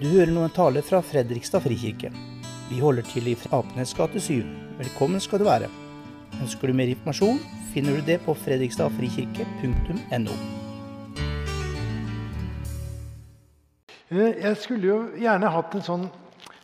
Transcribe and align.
Du 0.00 0.06
hører 0.08 0.30
nå 0.32 0.46
en 0.46 0.52
tale 0.56 0.80
fra 0.80 1.02
Fredrikstad 1.04 1.60
frikirke. 1.60 2.08
Vi 2.70 2.78
holder 2.80 3.04
til 3.04 3.26
i 3.28 3.34
Apenes 3.52 3.90
gate 3.92 4.16
7. 4.16 4.46
Velkommen 4.78 5.20
skal 5.20 5.42
du 5.42 5.44
være. 5.44 5.66
Ønsker 6.40 6.70
du 6.70 6.76
mer 6.78 6.88
informasjon, 6.88 7.36
finner 7.74 7.98
du 7.98 8.06
det 8.06 8.16
på 8.24 8.32
fredrikstadfrikirke.no. 8.32 10.36
Eh, 14.08 14.40
Jeg 14.40 14.56
skulle 14.62 14.88
jo 14.88 14.96
gjerne 15.20 15.52
hatt 15.52 15.76
en 15.76 15.84
sånn 15.90 16.08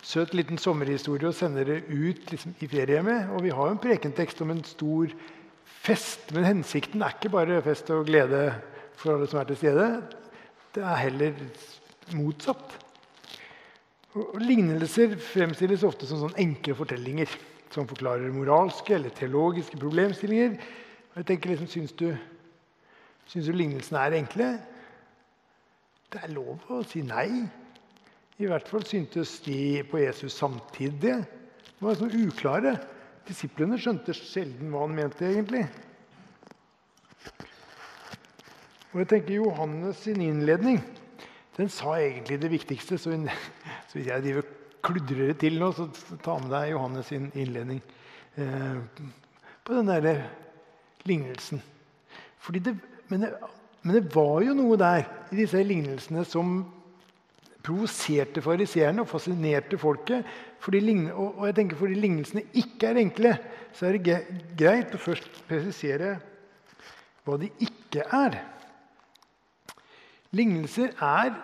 søt 0.01 0.33
liten 0.33 0.57
sommerhistorie 0.57 1.29
å 1.29 1.37
sende 1.37 1.61
dere 1.61 1.85
ut 1.93 2.33
liksom, 2.33 2.57
i 2.57 2.65
med. 3.05 3.29
Og 3.37 3.45
vi 3.45 3.53
har 3.53 3.69
jo 3.69 3.77
en 3.77 3.85
prekentekst 3.85 4.41
om 4.41 4.55
en 4.55 4.65
stor 4.65 5.13
fest, 5.85 6.33
men 6.33 6.43
hensikten 6.43 7.05
er 7.05 7.13
ikke 7.13 7.35
bare 7.37 7.61
fest 7.61 7.93
og 7.93 8.09
glede 8.09 8.57
for 8.97 9.13
alle 9.13 9.29
som 9.29 9.39
er 9.39 9.45
til 9.53 9.61
stede. 9.61 9.87
Det 10.73 10.81
er 10.81 11.03
heller 11.05 11.37
motsatt. 12.17 12.86
Og 14.15 14.39
Lignelser 14.39 15.17
fremstilles 15.19 15.83
ofte 15.87 16.07
som 16.07 16.21
sånn 16.21 16.37
enkle 16.39 16.75
fortellinger 16.77 17.31
som 17.73 17.87
forklarer 17.89 18.31
moralske 18.31 18.95
eller 18.95 19.13
teologiske 19.15 19.79
problemstillinger. 19.81 20.55
Og 21.11 21.19
jeg 21.19 21.29
tenker 21.31 21.53
liksom, 21.53 21.67
Syns 21.67 21.95
du, 21.99 22.13
du 23.33 23.51
lignelsene 23.51 24.05
er 24.05 24.19
enkle? 24.21 24.51
Det 26.07 26.21
er 26.23 26.31
lov 26.31 26.63
å 26.71 26.83
si 26.87 27.03
nei. 27.03 27.27
I 28.37 28.47
hvert 28.47 28.69
fall 28.69 28.85
syntes 28.87 29.39
de 29.43 29.83
på 29.89 29.99
Jesus 29.99 30.37
samtidig. 30.39 31.17
De 31.77 31.83
var 31.83 31.97
sånn 31.99 32.15
uklare. 32.15 32.77
Disiplene 33.27 33.79
skjønte 33.81 34.15
sjelden 34.15 34.71
hva 34.71 34.85
han 34.85 34.95
mente 34.95 35.27
egentlig. 35.27 35.65
Og 38.93 39.01
jeg 39.03 39.09
tenker 39.11 39.35
Johannes 39.41 39.99
sin 40.05 40.23
innledning 40.23 40.79
den 41.57 41.69
sa 41.73 41.95
egentlig 41.97 42.37
det 42.41 42.51
viktigste. 42.53 42.97
Så, 43.01 43.15
så 43.87 43.97
hvis 43.97 44.09
jeg 44.11 44.23
driver 44.25 44.47
kludrer 44.87 45.31
det 45.31 45.39
til 45.41 45.57
nå, 45.59 45.71
så 45.75 45.87
ta 46.23 46.37
med 46.41 46.51
deg 46.53 46.71
Johannes 46.73 47.09
sin 47.11 47.29
innledning 47.35 47.81
eh, 48.39 48.79
på 49.65 49.75
den 49.75 49.89
derre 49.89 50.15
lignelsen. 51.07 51.61
Det, 52.53 52.73
men, 53.09 53.25
det, 53.25 53.31
men 53.83 53.97
det 53.97 54.03
var 54.13 54.41
jo 54.45 54.55
noe 54.55 54.77
der 54.79 55.07
i 55.33 55.41
disse 55.41 55.63
lignelsene 55.63 56.23
som 56.27 56.59
provoserte 57.67 58.43
fariseerne 58.43 59.03
og 59.03 59.09
fascinerte 59.11 59.79
folket. 59.81 60.27
Fordi, 60.63 60.79
og 61.11 61.43
jeg 61.49 61.57
tenker 61.57 61.79
fordi 61.79 61.97
lignelsene 61.99 62.45
ikke 62.57 62.91
er 62.91 63.01
enkle, 63.03 63.33
så 63.75 63.89
er 63.89 63.97
det 63.97 64.19
greit 64.57 64.95
å 64.95 65.01
først 65.01 65.43
presisere 65.49 66.15
hva 67.27 67.35
de 67.41 67.49
ikke 67.63 68.05
er. 68.15 68.39
Lignelser 70.35 70.95
er 71.03 71.35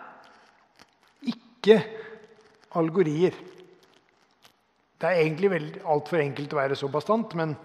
ikke 1.28 1.81
algorier. 2.79 3.35
Det 4.99 5.09
er 5.09 5.25
egentlig 5.25 5.81
altfor 5.83 6.21
enkelt 6.21 6.53
å 6.53 6.61
være 6.61 6.77
så 6.79 6.88
bastant, 6.91 7.35
men 7.35 7.57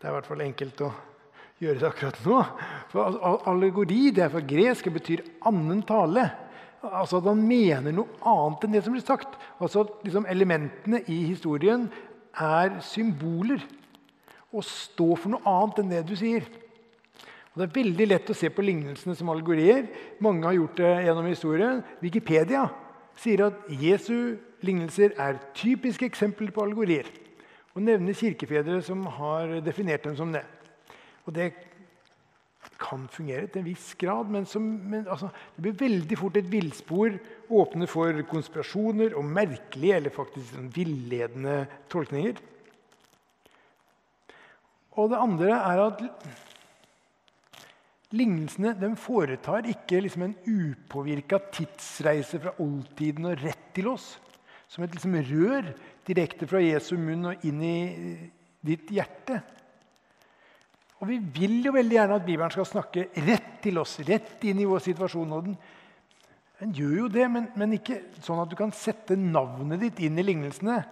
det 0.00 0.08
er 0.08 0.12
i 0.12 0.16
hvert 0.16 0.28
fall 0.30 0.42
enkelt 0.42 0.80
å 0.82 0.90
gjøre 1.60 1.78
det 1.78 1.88
akkurat 1.90 2.22
nå. 2.24 2.38
For 2.90 3.18
Allegori 3.50 4.08
det 4.16 4.24
er 4.24 4.32
fra 4.32 4.42
gresk 4.42 4.88
og 4.88 4.96
betyr 4.98 5.24
'annen 5.46 5.82
tale'. 5.86 6.30
Altså 6.82 7.18
at 7.18 7.24
Han 7.24 7.46
mener 7.46 7.92
noe 7.92 8.08
annet 8.24 8.64
enn 8.64 8.72
det 8.72 8.84
som 8.84 8.92
blir 8.92 9.04
sagt. 9.04 9.36
Altså 9.60 9.84
liksom 10.04 10.26
Elementene 10.26 11.02
i 11.08 11.26
historien 11.28 11.90
er 12.32 12.80
symboler 12.80 13.60
og 14.52 14.64
står 14.64 15.16
for 15.16 15.28
noe 15.30 15.44
annet 15.44 15.78
enn 15.78 15.90
det 15.90 16.06
du 16.08 16.16
sier. 16.16 16.42
Og 17.52 17.60
Det 17.60 17.68
er 17.68 17.82
veldig 17.82 18.06
lett 18.08 18.30
å 18.30 18.34
se 18.34 18.48
på 18.48 18.62
lignelsene 18.62 19.14
som 19.14 19.28
allegorier. 19.28 19.86
Mange 20.20 20.46
har 20.46 20.54
gjort 20.54 20.76
det 20.76 21.04
gjennom 21.04 21.26
historien. 21.26 21.84
Wikipedia 22.00 22.68
sier 23.16 23.46
at 23.46 23.54
Jesu 23.68 24.38
lignelser 24.66 25.14
er 25.18 25.40
typiske 25.56 26.06
eksempler 26.08 26.52
på 26.54 26.64
allegorier. 26.64 27.08
Og 27.74 27.84
nevner 27.86 28.16
kirkefedre 28.16 28.80
som 28.82 29.04
har 29.18 29.60
definert 29.64 30.04
dem 30.04 30.16
som 30.18 30.32
det. 30.34 30.44
Og 31.26 31.34
det 31.36 31.52
kan 32.80 33.06
fungere 33.12 33.46
til 33.46 33.60
en 33.60 33.68
viss 33.68 33.92
grad, 34.00 34.28
men, 34.32 34.46
som, 34.48 34.62
men 34.62 35.06
altså, 35.08 35.28
det 35.56 35.64
blir 35.64 35.78
veldig 35.80 36.18
fort 36.18 36.38
et 36.40 36.52
villspor. 36.52 37.16
Åpne 37.50 37.88
for 37.90 38.22
konspirasjoner 38.30 39.16
og 39.18 39.28
merkelige 39.28 39.98
eller 40.00 40.14
faktisk 40.14 40.54
sånn 40.54 40.70
villedende 40.74 41.62
tolkninger. 41.92 42.40
Og 44.98 45.12
det 45.12 45.20
andre 45.20 45.52
er 45.54 45.82
at 45.86 46.02
lignelsene 48.16 48.74
de 48.80 48.90
foretar 48.98 49.68
ikke 49.70 50.00
liksom 50.02 50.26
en 50.26 50.34
upåvirka 50.42 51.38
tidsreise 51.54 52.40
fra 52.42 52.56
oldtiden 52.62 53.30
og 53.30 53.38
rett 53.44 53.70
til 53.76 53.92
oss. 53.92 54.16
Som 54.70 54.84
et 54.86 54.94
liksom 54.94 55.16
rør 55.26 55.72
direkte 56.06 56.46
fra 56.46 56.60
Jesu 56.62 56.94
munn 57.00 57.32
og 57.32 57.46
inn 57.46 57.62
i 57.66 57.78
ditt 58.62 58.92
hjerte. 58.94 59.40
Og 61.00 61.08
vi 61.08 61.16
vil 61.40 61.58
jo 61.64 61.72
veldig 61.74 61.96
gjerne 61.96 62.18
at 62.20 62.26
Bibelen 62.26 62.52
skal 62.54 62.68
snakke 62.68 63.06
rett 63.26 63.52
til 63.64 63.80
oss, 63.80 63.96
rett 64.06 64.42
inn 64.46 64.60
i 64.60 64.68
vår 64.68 64.82
situasjon. 64.84 65.32
og 65.32 65.46
den, 65.48 65.56
den 66.60 66.74
gjør 66.76 66.96
jo 66.98 67.10
det, 67.16 67.26
men, 67.32 67.48
men, 67.56 67.78
ikke 67.78 68.02
sånn 68.20 68.42
at 68.42 68.52
du 68.52 68.56
kan 68.58 68.72
sette 68.76 69.16
navnet 69.16 69.80
ditt 69.80 70.02
inn 70.06 70.20
i 70.20 70.26
lignelsene. 70.26 70.82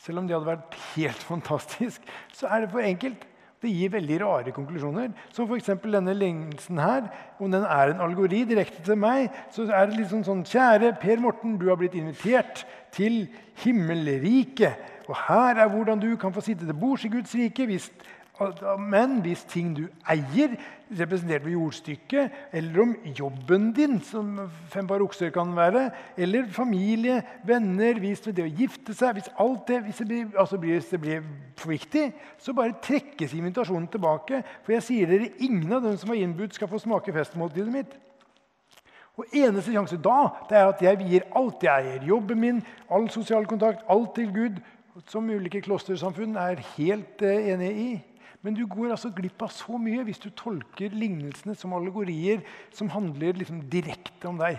Selv 0.00 0.22
om 0.22 0.28
det 0.28 0.38
hadde 0.38 0.52
vært 0.52 0.78
helt 0.94 1.26
fantastisk, 1.32 2.06
så 2.32 2.48
er 2.48 2.64
det 2.64 2.72
for 2.72 2.86
enkelt. 2.86 3.26
Det 3.60 3.68
gir 3.68 3.90
veldig 3.92 4.18
rare 4.22 4.52
konklusjoner. 4.56 5.10
Som 5.36 5.50
f.eks. 5.50 5.68
denne 5.84 6.14
lignelsen 6.16 6.78
her. 6.80 7.10
Om 7.38 7.52
den 7.52 7.66
er 7.68 7.92
en 7.92 8.00
algori 8.00 8.44
direkte 8.48 8.80
til 8.86 8.96
meg, 8.96 9.28
så 9.52 9.66
er 9.68 9.90
det 9.90 9.98
liksom 9.98 10.24
sånn 10.24 10.46
Kjære 10.48 10.94
Per 11.02 11.20
Morten, 11.20 11.58
du 11.60 11.68
har 11.68 11.76
blitt 11.80 11.98
invitert 11.98 12.64
til 12.96 13.26
himmelriket. 13.60 14.80
Og 15.10 15.18
her 15.26 15.60
er 15.60 15.68
hvordan 15.68 16.00
du 16.00 16.14
kan 16.16 16.32
få 16.32 16.40
sitte 16.44 16.64
til 16.64 16.76
bords 16.78 17.04
i 17.04 17.12
Guds 17.12 17.34
rike 17.36 17.66
hvis 17.68 17.90
men 18.80 19.18
hvis 19.20 19.42
ting 19.48 19.72
du 19.76 19.82
eier, 20.08 20.54
representert 20.90 21.44
ved 21.44 21.52
jordstykket, 21.52 22.30
eller 22.56 22.82
om 22.82 22.94
jobben 23.18 23.68
din, 23.76 24.00
som 24.02 24.50
fem 24.72 24.86
par 24.88 25.02
okser 25.04 25.30
kan 25.30 25.52
være, 25.56 25.90
eller 26.16 26.48
familie, 26.50 27.20
venner, 27.46 28.00
hvis 28.00 28.24
det 28.26 28.42
å 28.42 28.48
gifte 28.48 28.94
seg 28.96 29.14
Hvis 29.18 29.30
alt 29.38 29.68
det, 29.68 29.82
hvis 29.84 30.02
det, 30.02 30.06
blir, 30.08 30.26
altså 30.38 30.58
blir, 30.58 30.80
det 30.90 31.00
blir 31.00 31.22
for 31.56 31.70
viktig, 31.70 32.12
så 32.38 32.54
bare 32.56 32.78
trekkes 32.82 33.34
invitasjonen 33.36 33.88
tilbake. 33.92 34.42
For 34.64 34.72
jeg 34.72 34.86
sier 34.88 35.12
dere, 35.12 35.32
ingen 35.38 35.72
av 35.72 35.84
dem 35.84 35.96
som 36.00 36.10
var 36.10 36.20
innbudt, 36.20 36.54
skal 36.54 36.70
få 36.70 36.80
smake 36.80 37.12
festmåltidet 37.12 37.72
mitt. 37.72 37.96
Og 39.20 39.26
Eneste 39.36 39.74
sjanse 39.74 39.98
da 40.00 40.20
det 40.48 40.56
er 40.56 40.68
at 40.70 40.82
jeg 40.82 40.98
vier 41.02 41.26
alt 41.36 41.62
jeg 41.62 41.86
eier. 41.90 42.04
Jobben 42.08 42.40
min, 42.40 42.62
all 42.88 43.10
sosial 43.12 43.44
kontakt, 43.46 43.84
alt 43.88 44.14
til 44.16 44.32
Gud. 44.32 44.62
Som 45.08 45.28
ulike 45.30 45.60
klostersamfunn 45.64 46.34
er 46.40 46.62
helt 46.74 47.22
enige 47.22 47.52
enig 47.54 47.74
i. 47.78 47.90
Men 48.40 48.56
du 48.56 48.64
går 48.66 48.94
altså 48.94 49.10
glipp 49.12 49.42
av 49.44 49.52
så 49.52 49.76
mye 49.80 50.04
hvis 50.06 50.22
du 50.22 50.30
tolker 50.32 50.94
lignelsene 50.96 51.54
som 51.58 51.74
allegorier 51.76 52.40
som 52.72 52.88
handler 52.92 53.36
liksom 53.36 53.60
direkte 53.72 54.30
om 54.30 54.40
deg. 54.40 54.56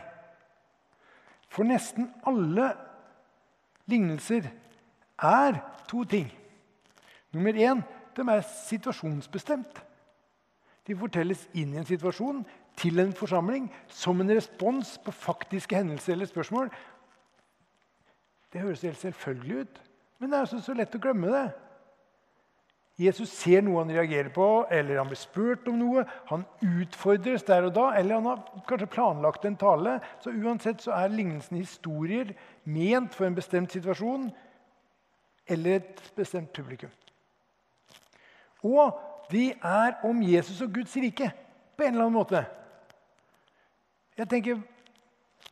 For 1.52 1.68
nesten 1.68 2.12
alle 2.30 2.70
lignelser 3.90 4.52
er 5.22 5.58
to 5.90 6.06
ting. 6.08 6.30
Nummer 7.34 7.58
én 7.58 7.82
de 8.16 8.28
er 8.28 8.44
situasjonsbestemt. 8.46 9.82
De 10.88 10.98
fortelles 10.98 11.44
inn 11.58 11.74
i 11.74 11.80
en 11.82 11.88
situasjon, 11.88 12.44
til 12.80 13.02
en 13.04 13.12
forsamling, 13.14 13.68
som 13.92 14.22
en 14.22 14.32
respons 14.32 14.96
på 15.04 15.12
faktiske 15.14 15.76
hendelser 15.76 16.16
eller 16.16 16.30
spørsmål. 16.30 16.72
Det 18.52 18.62
høres 18.62 18.82
helt 18.88 19.00
selvfølgelig 19.00 19.66
ut, 19.66 19.82
men 20.20 20.32
det 20.32 20.38
er 20.38 20.46
altså 20.46 20.62
så 20.64 20.76
lett 20.76 20.96
å 20.96 21.02
glemme 21.04 21.30
det. 21.32 21.46
Jesus 23.02 23.32
ser 23.34 23.64
noe 23.66 23.82
han 23.82 23.92
reagerer 23.96 24.30
på, 24.34 24.48
eller 24.70 25.00
han 25.00 25.10
blir 25.10 25.18
spurt 25.18 25.68
om 25.72 25.80
noe. 25.80 26.04
Han 26.30 26.44
utfordres 26.62 27.46
der 27.48 27.66
og 27.66 27.74
da, 27.74 27.88
eller 27.98 28.20
han 28.20 28.30
har 28.30 28.64
kanskje 28.70 28.90
planlagt 28.94 29.48
en 29.48 29.58
tale. 29.58 29.96
Så 30.22 30.34
uansett 30.36 30.84
så 30.84 30.94
er 31.00 31.14
lignelsen 31.14 31.58
historier 31.58 32.36
ment 32.70 33.16
for 33.18 33.26
en 33.26 33.38
bestemt 33.38 33.74
situasjon 33.74 34.30
eller 35.52 35.80
et 35.80 36.04
bestemt 36.16 36.52
publikum. 36.54 36.92
Og 38.62 39.00
de 39.32 39.50
er 39.52 39.98
om 40.06 40.22
Jesus 40.22 40.62
og 40.62 40.74
Guds 40.76 40.94
rike 41.02 41.32
på 41.78 41.88
en 41.88 41.96
eller 41.96 42.06
annen 42.06 42.20
måte. 42.20 42.44
Jeg 44.18 44.30
tenker, 44.30 44.62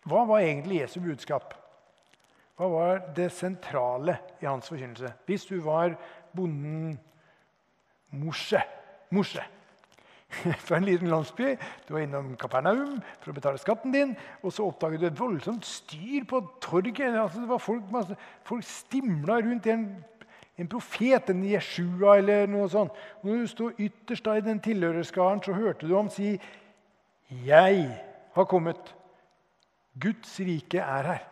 Hva 0.06 0.22
var 0.26 0.40
egentlig 0.40 0.80
Jesu 0.80 1.00
budskap? 1.04 1.52
Hva 2.58 2.68
var 2.72 3.02
det 3.16 3.32
sentrale 3.34 4.16
i 4.42 4.46
hans 4.46 4.70
forkynnelse? 4.70 5.12
Hvis 5.26 5.46
du 5.50 5.60
var 5.64 5.98
bonden 6.36 6.98
Morse. 8.12 8.62
Mosje. 9.10 9.44
Fra 10.66 10.78
en 10.78 10.86
liten 10.86 11.10
landsby. 11.10 11.56
Du 11.88 11.94
var 11.96 12.04
innom 12.04 12.36
Kapernaum 12.40 13.00
for 13.22 13.32
å 13.32 13.38
betale 13.38 13.62
skatten 13.62 13.94
din. 13.94 14.14
Og 14.44 14.54
så 14.54 14.68
oppdaget 14.70 15.02
du 15.02 15.08
et 15.10 15.20
voldsomt 15.20 15.66
styr 15.66 16.28
på 16.30 16.42
torget. 16.62 17.16
Altså, 17.16 17.42
det 17.42 17.50
var 17.50 17.64
folk, 17.64 17.90
masse, 17.94 18.18
folk 18.48 18.68
stimla 18.68 19.40
rundt 19.46 19.70
en, 19.74 19.88
en 20.60 20.70
profet, 20.70 21.34
en 21.34 21.42
Jeshua 21.50 22.20
eller 22.22 22.50
noe 22.52 22.70
sånt. 22.70 22.94
Og 23.22 23.32
når 23.32 23.42
du 23.42 23.52
sto 23.56 23.72
ytterst 23.74 24.30
da 24.30 24.38
i 24.38 24.46
den 24.46 24.62
tilhørerskaren, 24.64 25.42
så 25.46 25.58
hørte 25.58 25.90
du 25.90 25.96
ham 25.98 26.14
si 26.14 26.38
'Jeg 27.30 27.90
har 28.34 28.46
kommet. 28.46 28.96
Guds 30.00 30.40
rike 30.40 30.80
er 30.80 31.04
her.' 31.04 31.28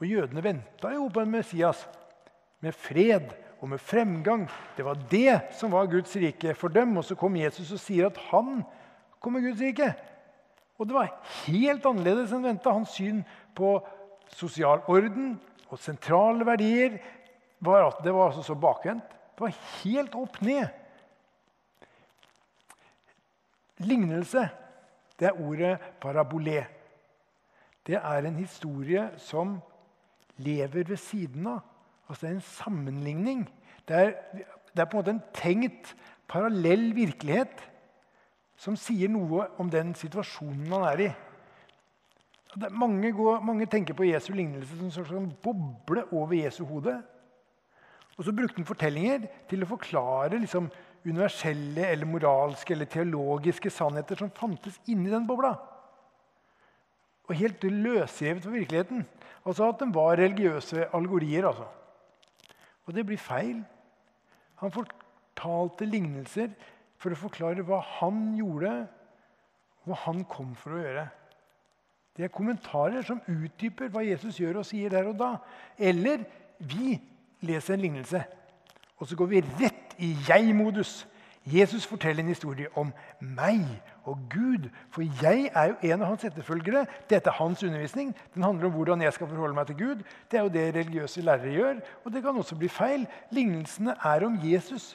Og 0.00 0.06
jødene 0.06 0.42
venta 0.42 0.90
jo 0.92 1.08
på 1.08 1.20
en 1.20 1.30
Messias 1.30 1.88
med 2.60 2.72
fred 2.72 3.43
og 3.64 3.70
med 3.72 3.80
fremgang. 3.80 4.44
Det 4.76 4.84
var 4.84 4.98
det 5.10 5.40
som 5.56 5.72
var 5.72 5.88
Guds 5.88 6.12
rike 6.20 6.52
for 6.54 6.68
dem. 6.68 6.96
Og 7.00 7.04
så 7.08 7.16
kom 7.16 7.36
Jesus 7.40 7.72
og 7.72 7.80
sier 7.80 8.10
at 8.10 8.20
han 8.28 8.60
kom 9.24 9.38
med 9.38 9.46
Guds 9.46 9.62
rike. 9.64 9.88
Og 10.76 10.90
det 10.90 10.96
var 10.96 11.14
helt 11.46 11.86
annerledes 11.88 12.34
enn 12.36 12.44
venta. 12.44 12.74
Hans 12.76 12.92
syn 12.98 13.22
på 13.56 13.78
sosial 14.28 14.84
orden 14.90 15.38
og 15.70 15.80
sentrale 15.80 16.44
verdier 16.44 17.00
var 17.64 17.88
at 17.88 18.04
det 18.04 18.12
var 18.12 18.28
altså 18.28 18.44
så 18.44 18.58
bakvendt. 18.58 19.08
Det 19.32 19.46
var 19.46 19.58
helt 19.80 20.14
opp 20.18 20.40
ned. 20.44 20.68
Lignelse, 23.80 24.44
det 25.18 25.30
er 25.30 25.40
ordet 25.40 25.78
parabolé. 26.02 26.66
Det 27.84 27.96
er 27.96 28.26
en 28.28 28.36
historie 28.36 29.08
som 29.18 29.56
lever 30.36 30.84
ved 30.84 31.00
siden 31.00 31.48
av. 31.56 31.62
Altså 32.08 32.26
Det 32.26 32.30
er 32.30 32.36
en 32.36 32.48
sammenligning. 32.48 33.44
Det 33.88 33.96
er, 33.96 34.12
det 34.74 34.82
er 34.82 34.88
på 34.90 34.98
en 34.98 35.02
måte 35.02 35.14
en 35.14 35.22
tenkt 35.34 35.94
parallell 36.28 36.90
virkelighet 36.96 37.62
som 38.60 38.76
sier 38.78 39.10
noe 39.12 39.48
om 39.60 39.70
den 39.70 39.92
situasjonen 39.98 40.68
man 40.70 40.86
er 40.92 41.02
i. 41.08 41.10
Mange, 42.70 43.10
går, 43.12 43.40
mange, 43.42 43.66
tenker 43.66 43.96
på 43.98 44.06
Jesu 44.06 44.30
lignelse 44.32 44.76
som 44.76 44.86
en 44.86 44.94
slags 44.94 45.36
boble 45.42 46.04
over 46.12 46.36
Jesu 46.38 46.62
hode. 46.68 46.94
Og 48.14 48.24
så 48.24 48.32
brukte 48.32 48.60
han 48.60 48.68
fortellinger 48.68 49.26
til 49.50 49.64
å 49.64 49.70
forklare 49.72 50.38
liksom, 50.38 50.68
universelle 51.04 51.88
eller 51.90 52.08
moralske 52.08 52.76
eller 52.76 52.88
teologiske 52.90 53.72
sannheter 53.74 54.20
som 54.20 54.30
fantes 54.32 54.78
inni 54.86 55.10
den 55.10 55.26
bobla. 55.26 55.56
Og 57.26 57.34
helt 57.40 57.64
løsrevet 57.64 58.44
fra 58.44 58.54
virkeligheten. 58.54 59.02
Altså 59.44 59.68
at 59.72 59.82
de 59.82 59.90
var 59.94 60.20
religiøse 60.20 60.86
algorier. 60.94 61.48
altså. 61.48 61.66
Og 62.84 62.94
det 62.94 63.06
blir 63.06 63.20
feil. 63.20 63.62
Han 64.60 64.72
fortalte 64.74 65.88
lignelser 65.88 66.52
for 67.00 67.14
å 67.14 67.18
forklare 67.18 67.64
hva 67.66 67.80
han 67.98 68.34
gjorde, 68.38 68.74
og 69.84 69.90
hva 69.92 70.00
han 70.06 70.24
kom 70.28 70.54
for 70.56 70.76
å 70.76 70.82
gjøre. 70.82 71.04
Det 72.14 72.26
er 72.26 72.32
kommentarer 72.32 73.02
som 73.04 73.22
utdyper 73.26 73.90
hva 73.92 74.04
Jesus 74.06 74.38
gjør 74.38 74.60
og 74.60 74.68
sier 74.68 74.92
der 74.92 75.08
og 75.10 75.18
da. 75.18 75.32
Eller 75.76 76.22
vi 76.62 76.94
leser 77.44 77.74
en 77.74 77.82
lignelse, 77.82 78.22
og 79.00 79.08
så 79.10 79.18
går 79.18 79.32
vi 79.32 79.42
rett 79.58 79.96
i 80.02 80.14
jeg-modus. 80.28 81.02
Jesus 81.44 81.84
forteller 81.86 82.22
en 82.22 82.32
historie 82.32 82.68
om 82.78 82.92
meg 83.20 83.60
og 84.08 84.18
Gud. 84.32 84.70
For 84.90 85.04
jeg 85.22 85.50
er 85.52 85.72
jo 85.72 85.76
en 85.90 86.02
av 86.02 86.14
hans 86.14 86.24
etterfølgere. 86.24 86.86
Dette 87.10 87.28
er 87.28 87.36
hans 87.36 87.62
undervisning. 87.66 88.14
Den 88.34 88.46
handler 88.46 88.70
om 88.70 88.78
hvordan 88.78 89.04
jeg 89.04 89.12
skal 89.12 89.28
forholde 89.28 89.56
meg 89.58 89.68
til 89.68 89.76
Gud. 89.76 90.04
Det 90.30 90.38
er 90.38 90.46
jo 90.46 90.54
det 90.54 90.64
religiøse 90.74 91.24
lærere 91.24 91.52
gjør. 91.52 91.84
Og 92.04 92.12
det 92.12 92.22
kan 92.24 92.40
også 92.40 92.56
bli 92.56 92.68
feil. 92.72 93.06
Lignelsene 93.30 93.96
er 94.04 94.26
om 94.26 94.40
Jesus 94.40 94.94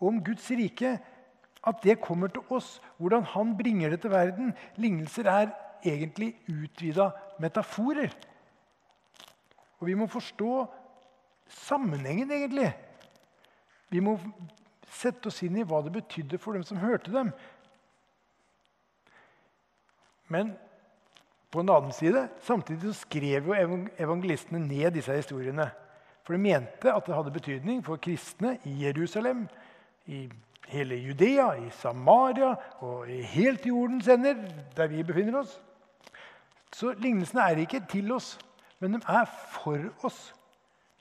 og 0.00 0.08
om 0.08 0.24
Guds 0.24 0.50
rike. 0.50 0.98
At 1.66 1.82
det 1.84 2.00
kommer 2.00 2.26
til 2.26 2.42
oss, 2.50 2.80
hvordan 2.98 3.22
han 3.22 3.56
bringer 3.56 3.90
det 3.90 4.00
til 4.00 4.10
verden. 4.10 4.54
Lignelser 4.76 5.30
er 5.30 5.50
egentlig 5.84 6.34
utvida 6.48 7.10
metaforer. 7.38 8.10
Og 9.78 9.86
vi 9.86 9.94
må 9.94 10.06
forstå 10.06 10.66
sammenhengen, 11.46 12.30
egentlig. 12.30 12.72
Vi 13.90 14.00
må 14.00 14.18
sette 14.90 15.30
oss 15.30 15.42
inn 15.46 15.58
i 15.60 15.64
hva 15.66 15.82
det 15.84 15.94
betydde 15.94 16.38
for 16.38 16.56
dem 16.56 16.64
som 16.66 16.80
hørte 16.82 17.12
dem. 17.14 17.32
Men 20.30 20.52
på 21.50 21.62
en 21.62 21.72
annen 21.74 21.92
side, 21.94 22.28
samtidig 22.46 22.92
så 22.92 23.06
skrev 23.06 23.50
jo 23.50 23.56
evangelistene 23.98 24.60
ned 24.62 24.94
disse 24.94 25.16
historiene. 25.16 25.70
For 26.22 26.36
de 26.36 26.42
mente 26.42 26.92
at 26.92 27.06
det 27.06 27.16
hadde 27.16 27.34
betydning 27.34 27.82
for 27.84 27.98
kristne 28.02 28.58
i 28.68 28.76
Jerusalem, 28.84 29.48
i 30.06 30.28
hele 30.70 30.94
Judea, 30.94 31.52
i 31.58 31.70
Samaria 31.74 32.54
og 32.78 33.06
helt 33.06 33.62
til 33.62 33.74
jordens 33.74 34.08
ender, 34.08 34.34
der 34.76 34.86
vi 34.86 35.02
befinner 35.02 35.40
oss. 35.40 35.60
Så 36.72 36.94
lignelsene 36.98 37.42
er 37.42 37.64
ikke 37.64 37.82
til 37.90 38.12
oss, 38.12 38.38
men 38.78 38.94
de 38.94 39.00
er 39.08 39.26
for 39.26 40.06
oss. 40.06 40.34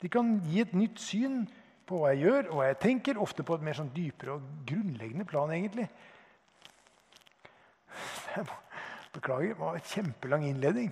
De 0.02 0.10
kan 0.10 0.40
gi 0.50 0.62
et 0.62 0.74
nytt 0.74 1.00
syn 1.00 1.44
på 1.90 2.00
hva 2.00 2.14
jeg 2.14 2.28
gjør 2.28 2.50
og 2.52 2.60
hva 2.60 2.70
jeg 2.70 2.80
tenker, 2.84 3.20
ofte 3.22 3.46
på 3.46 3.58
et 3.58 3.66
mer 3.66 3.78
sånn 3.78 3.92
dypere 3.96 4.38
og 4.38 4.48
grunnleggende 4.70 5.26
plan. 5.30 5.52
egentlig. 5.56 5.90
Beklager, 9.16 9.54
det 9.56 9.60
var 9.60 9.78
en 9.78 9.88
kjempelang 9.90 10.46
innledning. 10.46 10.92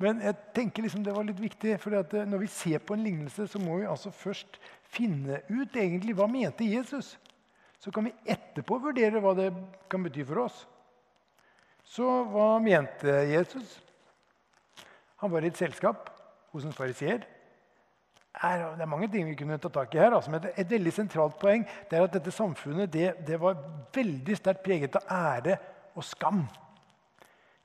Men 0.00 0.20
jeg 0.20 0.36
tenker 0.56 0.84
liksom 0.84 1.04
det 1.04 1.14
var 1.16 1.24
litt 1.24 1.40
viktig, 1.40 1.76
for 1.80 1.96
eh, 1.96 2.24
når 2.28 2.42
vi 2.42 2.48
ser 2.52 2.82
på 2.84 2.96
en 2.96 3.04
lignelse, 3.04 3.46
så 3.48 3.60
må 3.60 3.78
vi 3.80 3.88
altså 3.88 4.12
først 4.12 4.58
finne 4.92 5.40
ut 5.48 5.76
egentlig 5.76 6.16
hva 6.16 6.28
mente 6.28 6.68
Jesus. 6.68 7.14
Så 7.80 7.92
kan 7.92 8.08
vi 8.08 8.14
etterpå 8.28 8.78
vurdere 8.80 9.20
hva 9.24 9.32
det 9.36 9.50
kan 9.92 10.04
bety 10.04 10.24
for 10.28 10.46
oss. 10.46 10.64
Så 11.86 12.04
hva 12.32 12.56
mente 12.60 13.12
Jesus? 13.30 13.78
Han 15.22 15.32
var 15.32 15.44
i 15.44 15.52
et 15.52 15.60
selskap 15.60 16.10
hos 16.52 16.64
en 16.66 16.76
fariseer. 16.76 17.24
Det 18.36 18.82
er 18.84 18.88
mange 18.88 19.08
ting 19.08 19.24
vi 19.24 19.34
kunne 19.34 19.56
ta 19.58 19.68
tak 19.72 19.94
i 19.94 19.98
her. 19.98 20.12
Altså, 20.12 20.30
men 20.30 20.44
et, 20.52 20.68
veldig 20.70 20.92
sentralt 20.92 21.38
poeng 21.40 21.64
er 21.90 22.02
at 22.04 22.12
dette 22.12 22.34
samfunnet 22.34 22.92
det, 22.92 23.14
det 23.26 23.40
var 23.40 23.56
veldig 23.94 24.36
sterkt 24.36 24.64
preget 24.66 24.98
av 25.00 25.08
ære 25.08 25.56
og 25.96 26.04
skam. 26.04 26.44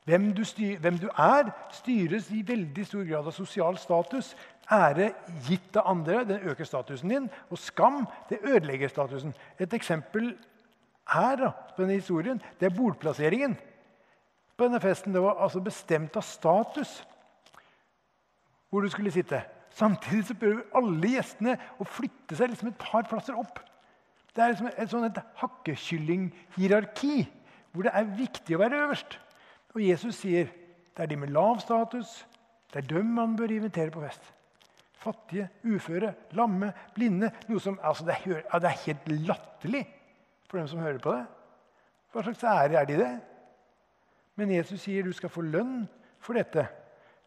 Hvem 0.08 0.32
du, 0.34 0.44
styr, 0.48 0.80
hvem 0.80 0.98
du, 0.98 1.10
er, 1.20 1.52
styres 1.76 2.32
i 2.32 2.42
veldig 2.48 2.86
stor 2.88 3.04
grad 3.06 3.28
av 3.28 3.36
sosial 3.36 3.78
status. 3.78 4.32
Ære 4.72 5.12
gitt 5.46 5.76
av 5.78 5.92
andre 5.92 6.24
det 6.26 6.40
øker 6.48 6.66
statusen 6.66 7.12
din, 7.12 7.28
og 7.52 7.60
skam 7.60 8.06
det 8.30 8.40
ødelegger 8.40 8.90
statusen. 8.90 9.36
Et 9.60 9.74
eksempel 9.74 10.32
her 11.12 11.36
da, 11.36 11.52
på 11.76 11.84
denne 11.84 12.00
historien 12.00 12.40
det 12.60 12.70
er 12.70 12.76
bordplasseringen 12.78 13.58
på 14.56 14.68
denne 14.70 14.80
festen. 14.80 15.14
Det 15.14 15.22
var 15.22 15.44
altså 15.44 15.60
bestemt 15.60 16.16
av 16.16 16.24
status 16.24 17.02
hvor 18.72 18.82
du 18.82 18.90
skulle 18.90 19.12
sitte. 19.12 19.42
Samtidig 19.76 20.26
så 20.28 20.36
prøver 20.38 20.66
alle 20.76 21.14
gjestene 21.16 21.56
å 21.80 21.88
flytte 21.88 22.36
seg 22.38 22.52
liksom 22.52 22.72
et 22.72 22.82
par 22.82 23.08
plasser 23.08 23.38
opp. 23.40 23.62
Det 24.32 24.44
er 24.44 24.54
liksom 24.54 24.70
et, 24.72 24.90
sånn 24.92 25.08
et 25.08 25.22
hakkekyllinghierarki 25.42 27.16
hvor 27.72 27.88
det 27.88 27.94
er 27.96 28.12
viktig 28.18 28.56
å 28.56 28.62
være 28.62 28.84
øverst. 28.86 29.18
Og 29.76 29.84
Jesus 29.84 30.20
sier 30.24 30.52
det 30.92 31.06
er 31.06 31.12
de 31.12 31.18
med 31.22 31.32
lav 31.32 31.60
status, 31.64 32.22
det 32.72 32.82
er 32.82 32.90
dem 32.92 33.12
man 33.16 33.36
bør 33.40 33.52
invitere 33.56 33.94
på 33.94 34.04
fest. 34.04 34.24
Fattige, 35.02 35.48
uføre, 35.66 36.14
lamme, 36.38 36.72
blinde. 36.96 37.32
noe 37.50 37.60
som, 37.64 37.80
altså 37.82 38.06
det, 38.06 38.20
er, 38.28 38.44
det 38.44 38.70
er 38.70 38.84
helt 38.86 39.08
latterlig 39.28 39.86
for 40.48 40.60
dem 40.60 40.68
som 40.70 40.84
hører 40.84 41.00
på 41.02 41.16
det. 41.16 41.24
Hva 42.12 42.26
slags 42.28 42.44
ære 42.44 42.80
er 42.80 42.90
de 42.90 43.00
det? 43.00 43.12
Men 44.36 44.52
Jesus 44.52 44.84
sier 44.84 45.08
du 45.08 45.14
skal 45.16 45.32
få 45.32 45.44
lønn 45.48 45.88
for 46.22 46.38
dette 46.38 46.68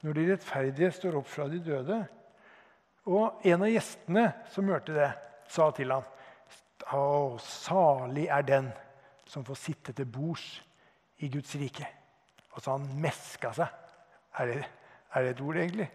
når 0.04 0.16
de 0.18 0.26
rettferdige 0.28 0.92
står 0.92 1.16
opp 1.18 1.28
fra 1.32 1.48
de 1.48 1.58
døde. 1.64 2.02
Og 3.04 3.44
en 3.44 3.64
av 3.64 3.70
gjestene 3.70 4.28
som 4.52 4.70
hørte 4.72 4.94
det, 4.96 5.10
sa 5.52 5.68
til 5.76 5.92
ham, 5.92 6.06
Å, 6.94 7.36
salig 7.40 8.26
er 8.28 8.44
den 8.44 8.66
som 9.28 9.44
får 9.46 9.56
sitte 9.56 9.92
til 9.96 10.08
bords 10.10 10.44
i 11.24 11.30
Guds 11.32 11.54
rike. 11.56 11.86
Og 12.52 12.60
så 12.60 12.74
han 12.74 12.84
meska 13.00 13.54
seg. 13.56 13.70
Er 14.38 14.50
det, 14.50 14.58
er 15.14 15.24
det 15.24 15.30
et 15.32 15.40
ord, 15.44 15.60
egentlig? 15.62 15.86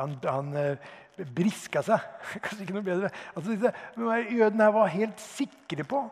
Han, 0.00 0.16
han 0.24 0.50
uh, 0.56 0.90
briska 1.36 1.84
seg. 1.86 2.08
Kanskje 2.42 2.66
ikke 2.66 2.76
noe 2.78 2.86
bedre. 2.86 3.12
Altså, 3.36 3.54
disse, 3.54 3.72
Jødene 4.34 4.66
her 4.66 4.74
var 4.74 4.92
helt 4.96 5.22
sikre 5.22 5.86
på 5.88 6.02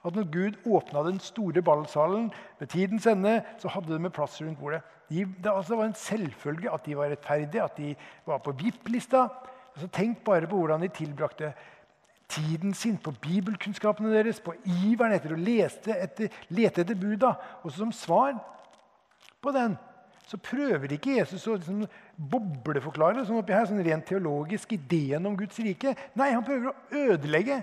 at 0.00 0.16
når 0.16 0.28
Gud 0.32 0.54
åpna 0.64 1.02
den 1.04 1.18
store 1.20 1.62
ballsalen 1.62 2.30
ved 2.58 2.70
tidens 2.72 3.06
ende, 3.10 3.40
så 3.60 3.68
hadde 3.68 3.92
de 3.92 3.98
med 4.00 4.14
plass 4.16 4.38
rundt 4.40 4.58
bordet. 4.60 4.80
De, 5.10 5.26
det 5.26 5.52
altså 5.52 5.76
var 5.76 5.90
en 5.90 5.98
selvfølge 5.98 6.72
at 6.72 6.86
de 6.86 6.96
var 6.96 7.10
rettferdige, 7.12 7.64
at 7.64 7.76
de 7.76 7.94
var 8.26 8.40
på 8.44 8.54
VIP-lista. 8.56 9.26
Altså, 9.74 9.88
tenk 9.94 10.24
bare 10.26 10.48
på 10.50 10.58
hvordan 10.60 10.82
de 10.84 10.90
tilbrakte 10.94 11.52
tiden 12.30 12.74
sin, 12.74 12.98
på 12.98 13.12
bibelkunnskapene 13.22 14.12
deres, 14.14 14.40
på 14.42 14.54
iveren 14.64 15.16
etter 15.16 15.34
å 15.34 15.38
lete 15.38 15.96
etter, 15.96 16.30
lete 16.54 16.84
etter 16.84 16.98
buda. 16.98 17.34
Og 17.64 17.74
som 17.74 17.92
svar 17.94 18.36
på 19.42 19.54
den 19.56 19.76
så 20.30 20.38
prøver 20.38 20.92
ikke 20.94 21.16
Jesus 21.16 21.46
å 21.50 21.56
liksom 21.56 21.82
bobleforklare 22.30 23.24
sånn 23.26 23.40
oppi 23.40 23.54
her, 23.56 23.66
sånn 23.66 23.82
rent 23.82 24.06
teologisk 24.06 24.76
ideen 24.76 25.26
om 25.26 25.34
Guds 25.38 25.58
rike. 25.58 25.96
Nei, 26.14 26.30
han 26.30 26.46
prøver 26.46 26.70
å 26.70 27.06
ødelegge 27.08 27.58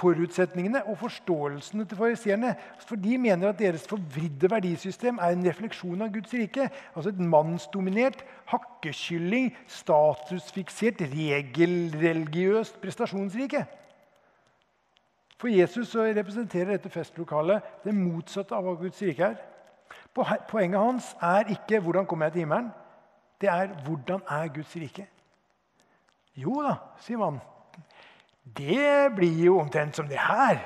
forutsetningene 0.00 0.82
og 0.88 0.98
forståelsene 1.02 1.84
til 1.88 1.98
fariseerne. 1.98 2.54
For 2.88 2.98
de 3.00 3.18
mener 3.20 3.52
at 3.52 3.58
deres 3.60 3.86
forvridde 3.88 4.50
verdisystem 4.50 5.20
er 5.22 5.36
en 5.36 5.46
refleksjon 5.46 6.02
av 6.02 6.10
Guds 6.14 6.32
rike. 6.34 6.70
Altså 6.94 7.12
et 7.12 7.20
mannsdominert, 7.20 8.24
hakkekylling, 8.50 9.52
statusfiksert, 9.68 11.04
regelreligiøst 11.12 12.80
prestasjonsrike. 12.82 13.64
For 15.40 15.48
Jesus 15.48 15.94
representerer 15.96 16.74
dette 16.74 16.92
festlokalet 16.92 17.64
det 17.84 17.96
motsatte 17.96 18.56
av 18.56 18.66
hva 18.66 18.76
Guds 18.82 19.00
rike 19.04 19.32
er. 19.32 19.40
Poenget 20.12 20.80
hans 20.80 21.14
er 21.22 21.48
ikke 21.54 21.80
'hvordan 21.80 22.06
kommer 22.06 22.26
jeg 22.26 22.32
til 22.32 22.40
himmelen'? 22.44 22.70
det 23.40 23.48
er 23.48 23.66
hvordan 23.84 24.20
er 24.28 24.48
Guds 24.48 24.76
rike? 24.76 25.06
Jo 26.36 26.60
da, 26.62 26.74
sier 27.00 27.18
man. 27.18 27.40
Det 28.44 29.14
blir 29.14 29.44
jo 29.44 29.58
omtrent 29.60 29.96
som 29.96 30.08
det 30.08 30.18
her. 30.20 30.60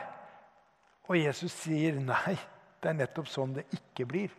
Og 1.08 1.18
Jesus 1.18 1.52
sier 1.52 1.98
nei, 2.00 2.36
det 2.80 2.90
er 2.90 2.98
nettopp 2.98 3.28
sånn 3.28 3.54
det 3.58 3.66
ikke 3.74 4.06
blir. 4.08 4.32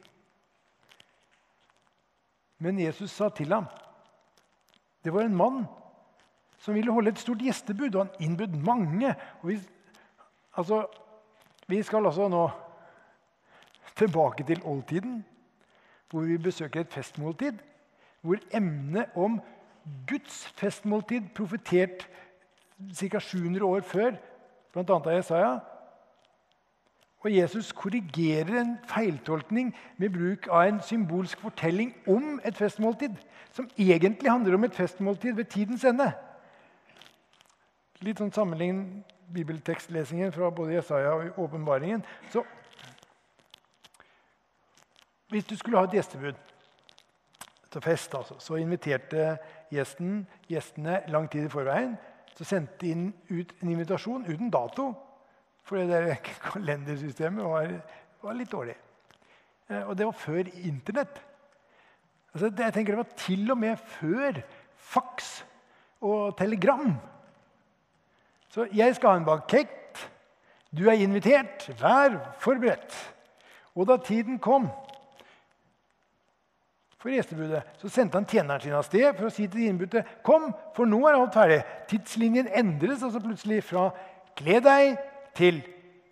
Men 2.64 2.80
Jesus 2.80 3.12
sa 3.12 3.28
til 3.36 3.52
ham 3.52 3.66
Det 5.04 5.12
var 5.14 5.28
en 5.28 5.36
mann 5.36 5.66
som 6.58 6.74
ville 6.74 6.94
holde 6.94 7.12
et 7.14 7.20
stort 7.22 7.44
gjestebud, 7.46 7.94
og 7.94 8.08
han 8.08 8.24
innbød 8.26 8.56
mange. 8.66 9.12
Vi, 9.44 9.60
altså, 10.58 10.88
vi 11.68 11.84
skal 11.84 12.08
altså 12.10 12.26
nå 12.32 12.48
tilbake 13.96 14.44
til 14.48 14.64
oldtiden, 14.66 15.20
hvor 16.10 16.26
vi 16.26 16.40
besøker 16.42 16.82
et 16.82 16.94
festmåltid. 16.94 17.60
Hvor 18.22 18.42
emnet 18.54 19.14
om 19.16 19.38
Guds 20.10 20.48
festmåltid, 20.58 21.30
profetert 21.36 22.08
ca. 22.98 23.20
700 23.20 23.66
år 23.66 23.82
før, 23.82 24.18
bl.a. 24.74 24.84
av 24.96 25.14
Jesaja, 25.14 25.54
og 27.26 27.34
Jesus 27.34 27.72
korrigerer 27.74 28.60
en 28.62 28.76
feiltolkning 28.86 29.72
med 29.98 30.10
bruk 30.14 30.48
av 30.52 30.68
en 30.68 30.82
symbolsk 30.86 31.40
fortelling 31.42 31.96
om 32.08 32.40
et 32.46 32.58
festmåltid, 32.58 33.16
som 33.52 33.70
egentlig 33.78 34.32
handler 34.32 34.54
om 34.54 34.64
et 34.64 34.76
festmåltid 34.76 35.34
ved 35.34 35.50
tidens 35.50 35.88
ende. 35.90 36.12
Litt 38.06 38.22
sånn 38.22 38.34
Sammenlign 38.36 38.84
bibeltekstlesingen 39.34 40.36
fra 40.36 40.52
både 40.54 40.76
Jesaja 40.76 41.16
og 41.16 41.40
åpenbaringen. 41.48 42.06
Så 42.30 42.44
hvis 45.34 45.48
du 45.50 45.56
skulle 45.58 45.82
ha 45.82 45.90
et 45.90 45.98
gjestebud 45.98 46.38
til 47.72 47.82
fest, 47.82 48.14
altså, 48.16 48.38
så 48.40 48.56
inviterte 48.62 49.38
gjesten, 49.74 50.28
gjestene 50.48 51.02
lang 51.08 51.26
tid 51.32 51.48
i 51.48 51.50
forveien. 51.50 51.98
Så 52.36 52.44
sendte 52.44 52.86
de 52.86 53.12
ut 53.30 53.54
en 53.62 53.70
invitasjon 53.72 54.26
uten 54.28 54.52
dato. 54.52 54.92
For 55.66 55.80
det 55.80 55.90
der 55.90 56.20
kalendersystemet 56.52 57.46
var, 57.46 57.72
var 58.22 58.38
litt 58.38 58.52
dårlig. 58.52 58.76
Eh, 59.70 59.82
og 59.82 59.96
det 59.98 60.06
var 60.06 60.20
før 60.20 60.52
Internett. 60.68 61.22
Altså, 62.34 62.50
det, 62.50 62.68
jeg 62.68 62.74
tenker 62.74 62.94
Det 62.94 63.04
var 63.06 63.18
til 63.18 63.52
og 63.52 63.58
med 63.58 63.78
før 63.78 64.42
faks 64.76 65.46
og 66.02 66.38
telegram. 66.38 66.96
Så 68.50 68.68
jeg 68.76 68.96
skal 68.96 69.10
ha 69.10 69.22
en 69.22 69.28
bakett. 69.28 70.06
Du 70.76 70.86
er 70.90 71.00
invitert. 71.00 71.70
Vær 71.80 72.20
forberedt. 72.40 72.94
Og 73.76 73.88
da 73.88 73.98
tiden 73.98 74.40
kom 74.40 74.70
for 77.06 77.14
gjestebudet, 77.14 77.62
så 77.78 77.90
sendte 77.90 78.18
han 78.18 78.26
tjeneren 78.26 78.62
sin 78.64 78.74
av 78.74 78.86
sted 78.88 79.12
for 79.14 79.28
å 79.28 79.34
si 79.34 79.44
til 79.46 79.60
de 79.60 79.66
innbudte 79.70 80.02
Kom, 80.26 80.48
for 80.74 80.90
nå 80.90 81.04
er 81.06 81.20
alt 81.20 81.36
ferdig. 81.38 81.60
Tidslinjen 81.92 82.48
endres 82.50 83.04
altså 83.06 83.22
plutselig 83.22 83.60
fra 83.68 83.92
kle 84.36 84.58
deg' 84.66 84.96
til 85.38 85.62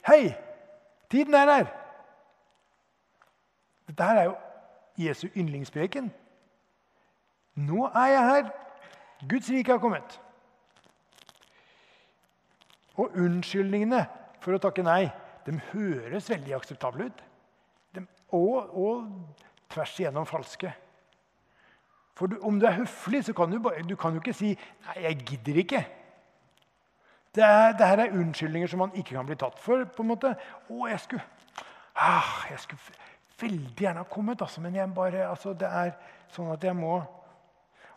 'Hei, 0.05 0.35
tiden 1.09 1.33
er 1.33 1.49
her'. 1.49 1.71
Dette 3.87 4.03
her 4.03 4.19
er 4.19 4.23
jo 4.23 4.35
Jesu 4.97 5.27
yndlingspreken. 5.35 6.11
Nå 7.55 7.87
er 7.87 8.05
jeg 8.05 8.23
her. 8.29 8.51
Guds 9.29 9.49
rike 9.49 9.71
har 9.71 9.79
kommet. 9.79 10.21
Og 12.95 13.09
unnskyldningene 13.17 14.05
for 14.41 14.53
å 14.53 14.61
takke 14.61 14.85
nei 14.85 15.09
de 15.45 15.57
høres 15.71 16.29
veldig 16.29 16.53
akseptable 16.53 17.09
ut. 17.09 17.23
De, 17.95 18.05
og, 18.29 18.77
og, 18.77 19.09
tvers 19.73 19.99
igjennom 19.99 20.25
falske. 20.29 20.73
For 22.13 22.29
du, 22.29 22.37
om 22.45 22.59
du 22.59 22.65
er 22.65 22.77
høflig, 22.77 23.23
så 23.25 23.33
kan 23.33 23.51
du, 23.51 23.59
du 23.89 23.95
kan 23.95 24.13
jo 24.13 24.21
ikke 24.21 24.33
si 24.37 24.53
'nei, 24.53 25.03
jeg 25.03 25.17
gidder 25.25 25.59
ikke'. 25.63 25.85
Det, 27.35 27.43
er, 27.43 27.71
det, 27.71 27.87
her 27.87 27.97
er 27.97 28.13
unnskyldninger 28.13 28.67
som 28.67 28.79
man 28.79 28.91
ikke 28.93 29.15
kan 29.15 29.25
bli 29.25 29.35
tatt 29.35 29.59
for. 29.59 29.83
på 29.83 30.03
en 30.03 30.07
måte. 30.07 30.35
Å, 30.69 30.87
jeg 30.87 30.99
skulle, 30.99 31.23
ah, 31.95 32.45
jeg 32.49 32.59
skulle 32.59 32.81
veldig 33.41 33.75
gjerne 33.77 34.03
ha 34.03 34.09
kommet, 34.09 34.41
altså, 34.41 34.61
men 34.61 34.75
jeg 34.75 34.93
bare, 34.93 35.29
altså, 35.29 35.53
det 35.53 35.67
er 35.67 35.95
sånn 36.29 36.51
at 36.53 36.63
jeg 36.63 36.75
må 36.75 37.01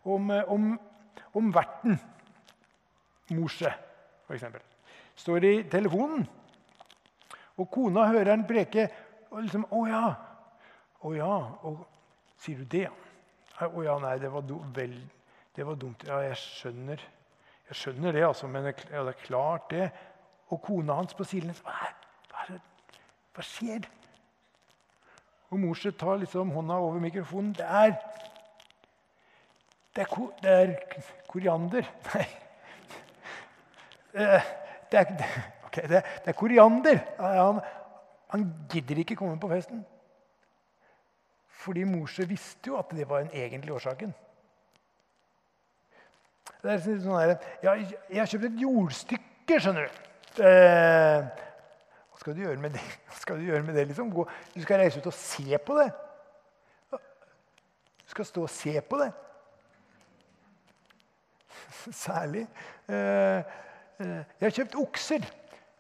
Om, 0.07 0.31
om, 0.31 0.67
om 1.35 1.47
verten, 1.55 1.97
Morse, 3.35 3.73
f.eks., 4.29 4.45
står 5.19 5.45
i 5.45 5.55
telefonen, 5.67 6.23
og 7.59 7.67
kona 7.75 8.05
hører 8.13 8.31
han 8.31 8.45
preke 8.47 8.85
og 9.31 9.43
liksom 9.43 9.65
'Å 9.67 9.81
ja. 9.91 10.05
Å 11.03 11.13
ja. 11.17 11.35
Og, 11.67 11.83
sier 12.39 12.63
du 12.63 12.65
det, 12.65 12.85
ja? 12.87 13.06
Å 13.57 13.83
ja, 13.85 13.95
nei, 14.03 14.17
det 14.21 14.29
var, 14.29 14.45
vel, 14.77 14.97
det 15.57 15.65
var 15.65 15.79
dumt. 15.81 16.03
Ja, 16.05 16.21
jeg 16.27 16.37
skjønner. 16.37 17.01
Jeg 17.71 17.79
skjønner 17.81 18.13
det, 18.13 18.25
altså, 18.27 18.49
men 18.53 18.69
ja, 18.69 18.75
det 19.07 19.15
er 19.15 19.23
klart, 19.23 19.71
det. 19.71 19.87
Og 20.53 20.61
kona 20.63 20.99
hans 21.01 21.17
på 21.17 21.25
sidelinjen 21.27 21.65
hva, 21.65 21.89
hva, 22.31 22.59
hva 23.35 23.45
skjer? 23.47 23.89
Og 25.51 25.63
morset 25.63 25.97
tar 25.99 26.21
liksom 26.21 26.53
hånda 26.55 26.77
over 26.85 27.01
mikrofonen. 27.03 27.55
Det 27.57 27.67
er 27.67 27.97
Det 29.97 30.05
er, 30.05 30.27
det 30.43 30.51
er 30.53 30.75
koriander. 31.29 31.87
Nei. 32.13 32.27
Eh, 34.13 34.49
det 34.93 34.99
er, 35.01 35.07
okay, 35.67 35.89
det, 35.89 36.03
det 36.25 36.29
er 36.29 36.37
koriander. 36.37 37.01
Han, 37.19 37.61
han 38.29 38.45
gidder 38.73 39.01
ikke 39.01 39.17
komme 39.17 39.41
på 39.41 39.49
festen. 39.49 39.87
Fordi 41.67 41.83
Morse 41.85 42.29
visste 42.29 42.71
jo 42.71 42.79
at 42.79 42.93
det 42.95 43.09
var 43.11 43.25
den 43.25 43.33
egentlige 43.35 43.75
årsaken. 43.75 44.15
Det 46.63 46.73
er 46.73 46.83
sånn 46.83 47.19
her, 47.19 47.33
jeg, 47.63 47.87
'Jeg 48.11 48.21
har 48.21 48.31
kjøpt 48.31 48.45
et 48.47 48.61
jordstykke, 48.63 49.59
skjønner 49.61 49.89
du.' 49.89 50.03
Eh, 50.37 51.27
hva 52.11 52.19
skal 52.21 52.35
du 52.37 52.43
gjøre 52.45 52.61
med 52.61 52.75
det? 52.77 52.83
Skal 53.23 53.39
Du 53.41 53.47
gjøre 53.49 53.63
med 53.63 53.75
det 53.75 53.87
liksom? 53.89 54.11
Gå, 54.13 54.27
du 54.55 54.63
skal 54.63 54.83
reise 54.83 55.01
ut 55.01 55.07
og 55.07 55.15
se 55.15 55.59
på 55.59 55.79
det. 55.81 55.91
Du 56.93 58.11
skal 58.13 58.25
stå 58.25 58.43
og 58.43 58.51
se 58.51 58.81
på 58.81 58.99
det. 59.01 59.13
Særlig. 62.07 62.47
Eh, 62.89 63.39
eh, 63.99 64.23
jeg 64.41 64.45
har 64.47 64.51
kjøpt 64.51 64.79
okser 64.79 65.27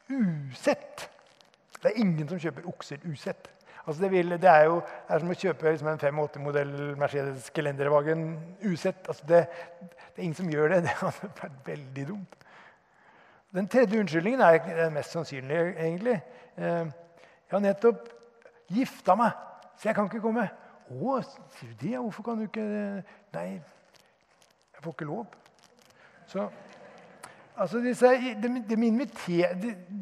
usett. 0.08 1.10
Det 1.82 1.92
er 1.92 2.00
ingen 2.00 2.28
som 2.28 2.40
kjøper 2.40 2.66
okser 2.66 3.04
usett. 3.06 3.50
Altså 3.86 4.02
det, 4.02 4.10
vil, 4.10 4.30
det, 4.30 4.50
er 4.50 4.64
jo 4.66 4.80
det 4.80 5.14
er 5.14 5.20
som 5.22 5.30
å 5.30 5.38
kjøpe 5.38 5.70
liksom 5.70 5.88
en 5.92 6.00
580-modell 6.02 6.72
Mercedes 6.98 7.50
Gelenderwagen 7.54 8.24
usett. 8.66 9.06
Altså 9.06 9.28
det, 9.28 9.44
det, 9.78 10.16
er 10.16 10.24
ingen 10.24 10.34
som 10.34 10.50
gjør 10.50 10.74
det. 10.74 10.80
Det 10.88 10.94
hadde 10.98 11.30
vært 11.38 11.60
veldig 11.68 12.06
dumt. 12.08 12.34
Den 13.54 13.68
tredje 13.70 14.00
unnskyldningen 14.02 14.42
er 14.42 14.58
den 14.66 14.96
mest 14.96 15.14
sannsynlige, 15.14 15.68
egentlig. 15.78 16.16
Eh, 16.58 16.88
jeg 17.46 17.54
har 17.54 17.62
nettopp 17.62 18.08
gifta 18.74 19.14
meg, 19.14 19.38
så 19.78 19.88
jeg 19.88 19.96
kan 19.96 20.10
ikke 20.10 20.24
komme. 20.24 20.48
Å, 20.90 21.20
sier 21.54 21.70
du 21.70 21.84
det? 21.84 21.94
Hvorfor 21.94 22.26
kan 22.26 22.40
du 22.40 22.46
ikke 22.48 22.66
Nei, 23.36 23.48
jeg 24.74 24.82
får 24.82 24.96
ikke 24.96 25.08
lov. 25.08 25.30
Så 26.26 26.48
altså 27.54 27.78
disse, 27.84 28.10
de, 28.42 28.50
de, 28.66 28.76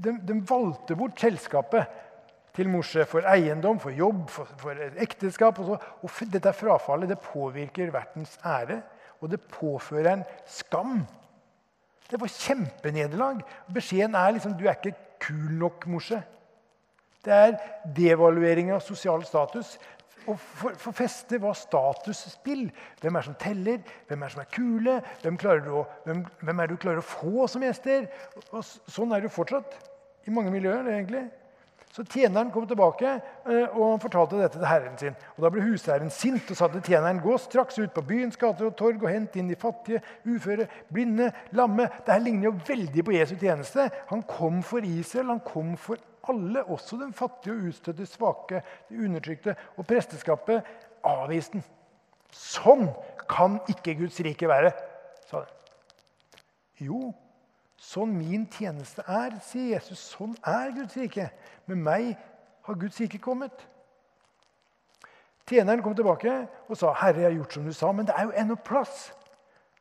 de, 0.08 0.16
de 0.24 0.40
valgte 0.48 0.96
bort 0.96 1.20
selskapet 1.20 2.00
til 2.54 2.70
Morse 2.70 3.04
for 3.11 3.26
eiendom, 3.26 3.80
for 3.82 3.94
jobb, 3.94 4.28
for, 4.30 4.50
for 4.61 4.78
ekteskap. 5.02 5.58
Og, 5.58 5.73
så. 5.73 5.78
og 6.02 6.32
dette 6.32 6.52
frafallet 6.54 7.11
det 7.11 7.20
påvirker 7.25 7.92
vertens 7.94 8.37
ære, 8.46 8.80
og 9.20 9.32
det 9.32 9.40
påfører 9.50 10.12
en 10.12 10.26
skam. 10.46 11.00
Det 12.11 12.20
var 12.20 12.30
kjempenederlag. 12.30 13.42
Beskjeden 13.75 14.14
er 14.18 14.37
liksom 14.37 14.54
du 14.58 14.66
er 14.68 14.76
ikke 14.78 14.94
kul 15.25 15.58
nok, 15.58 15.87
Morse. 15.90 16.20
Det 17.25 17.32
er 17.32 17.54
devaluering 17.96 18.70
av 18.75 18.82
sosial 18.84 19.25
status. 19.25 19.78
Og 20.28 20.38
for, 20.40 20.76
for 20.80 20.96
feste 20.96 21.38
var 21.40 21.56
statusspill. 21.56 22.68
Hvem 23.00 23.16
er 23.18 23.26
som 23.26 23.37
teller? 23.40 23.80
Hvem 24.08 24.23
er 24.25 24.32
som 24.32 24.42
er 24.44 24.50
kule? 24.52 24.99
Hvem, 25.23 25.38
å, 25.73 25.84
hvem, 26.04 26.23
hvem 26.40 26.61
er 26.61 26.70
du 26.70 26.76
klarer 26.80 27.02
å 27.02 27.06
få 27.06 27.49
som 27.50 27.64
gjester? 27.64 28.06
Og 28.52 28.62
sånn 28.64 29.12
er 29.12 29.20
det 29.20 29.28
jo 29.28 29.38
fortsatt 29.38 29.76
i 30.28 30.32
mange 30.32 30.52
miljøer. 30.52 30.87
egentlig. 30.94 31.26
Så 31.94 32.02
tjeneren 32.10 32.48
kom 32.50 32.64
tilbake 32.66 33.06
eh, 33.06 33.68
og 33.68 33.92
han 33.92 34.00
fortalte 34.02 34.40
dette 34.40 34.58
til 34.58 34.66
herren 34.66 34.96
sin. 34.98 35.14
Og 35.36 35.44
Da 35.44 35.50
ble 35.54 35.62
husherren 35.62 36.10
sint 36.10 36.48
og 36.50 36.58
sa 36.58 36.66
til 36.72 36.82
tjeneren 36.82 37.20
gå 37.22 37.36
straks 37.38 37.78
ut 37.78 37.92
på 37.94 38.02
byens 38.08 38.38
gater 38.40 38.66
og 38.66 38.74
torg 38.80 39.04
og 39.04 39.12
hent 39.12 39.36
inn 39.38 39.52
de 39.52 39.58
fattige, 39.58 40.00
uføre, 40.26 40.66
blinde, 40.90 41.30
lamme. 41.54 41.86
Dette 42.00 42.18
ligner 42.24 42.48
jo 42.48 42.56
veldig 42.66 43.06
på 43.06 43.14
Jesu 43.14 43.36
tjeneste. 43.38 43.86
Han 44.10 44.26
kom 44.26 44.58
for 44.66 44.82
Israel, 44.82 45.36
han 45.36 45.44
kom 45.46 45.76
for 45.78 46.02
alle, 46.32 46.64
også 46.66 46.98
den 46.98 47.14
fattige 47.14 47.54
og 47.54 47.70
utstøtte, 47.70 48.10
svake, 48.10 48.64
de 48.90 48.98
undertrykte. 49.06 49.54
Og 49.78 49.86
presteskapet 49.86 50.66
avviste 51.06 51.60
den. 51.60 51.66
Sånn 52.34 52.88
kan 53.30 53.60
ikke 53.70 53.94
Guds 54.00 54.18
rike 54.26 54.50
være, 54.50 54.74
sa 55.28 55.44
han. 55.44 55.60
Jo, 56.82 57.12
Sånn 57.84 58.14
min 58.16 58.46
tjeneste 58.48 59.04
er, 59.10 59.36
sier 59.44 59.74
Jesus, 59.74 60.00
sånn 60.14 60.32
er 60.48 60.72
Guds 60.76 60.96
rike. 60.96 61.28
Med 61.68 61.82
meg 61.84 62.14
har 62.64 62.78
Guds 62.80 63.00
rike 63.02 63.20
kommet. 63.22 63.66
Tjeneren 65.44 65.82
kom 65.84 65.94
tilbake 65.96 66.46
og 66.68 66.76
sa, 66.76 66.92
'Herre, 66.92 67.20
jeg 67.20 67.30
har 67.30 67.36
gjort 67.36 67.52
som 67.52 67.64
du 67.64 67.72
sa.' 67.72 67.92
Men 67.92 68.06
det 68.06 68.14
er 68.16 68.22
jo 68.24 68.32
ennå 68.32 68.56
plass. 68.56 69.12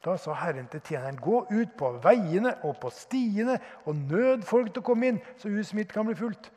Da 0.03 0.17
sa 0.17 0.33
Herren 0.33 0.67
til 0.67 0.81
tjeneren, 0.81 1.15
'Gå 1.15 1.47
ut 1.51 1.77
på 1.77 1.91
veiene 2.03 2.55
og 2.63 2.77
på 2.79 2.89
stiene 2.89 3.59
og 3.85 3.95
nød 3.95 4.43
folk 4.43 4.73
til 4.73 4.81
å 4.81 4.85
komme 4.85 5.07
inn, 5.07 5.21
så 5.37 5.49
huset 5.49 5.73
mitt 5.73 5.93
kan 5.93 6.05
bli 6.05 6.15
fullt.' 6.15 6.51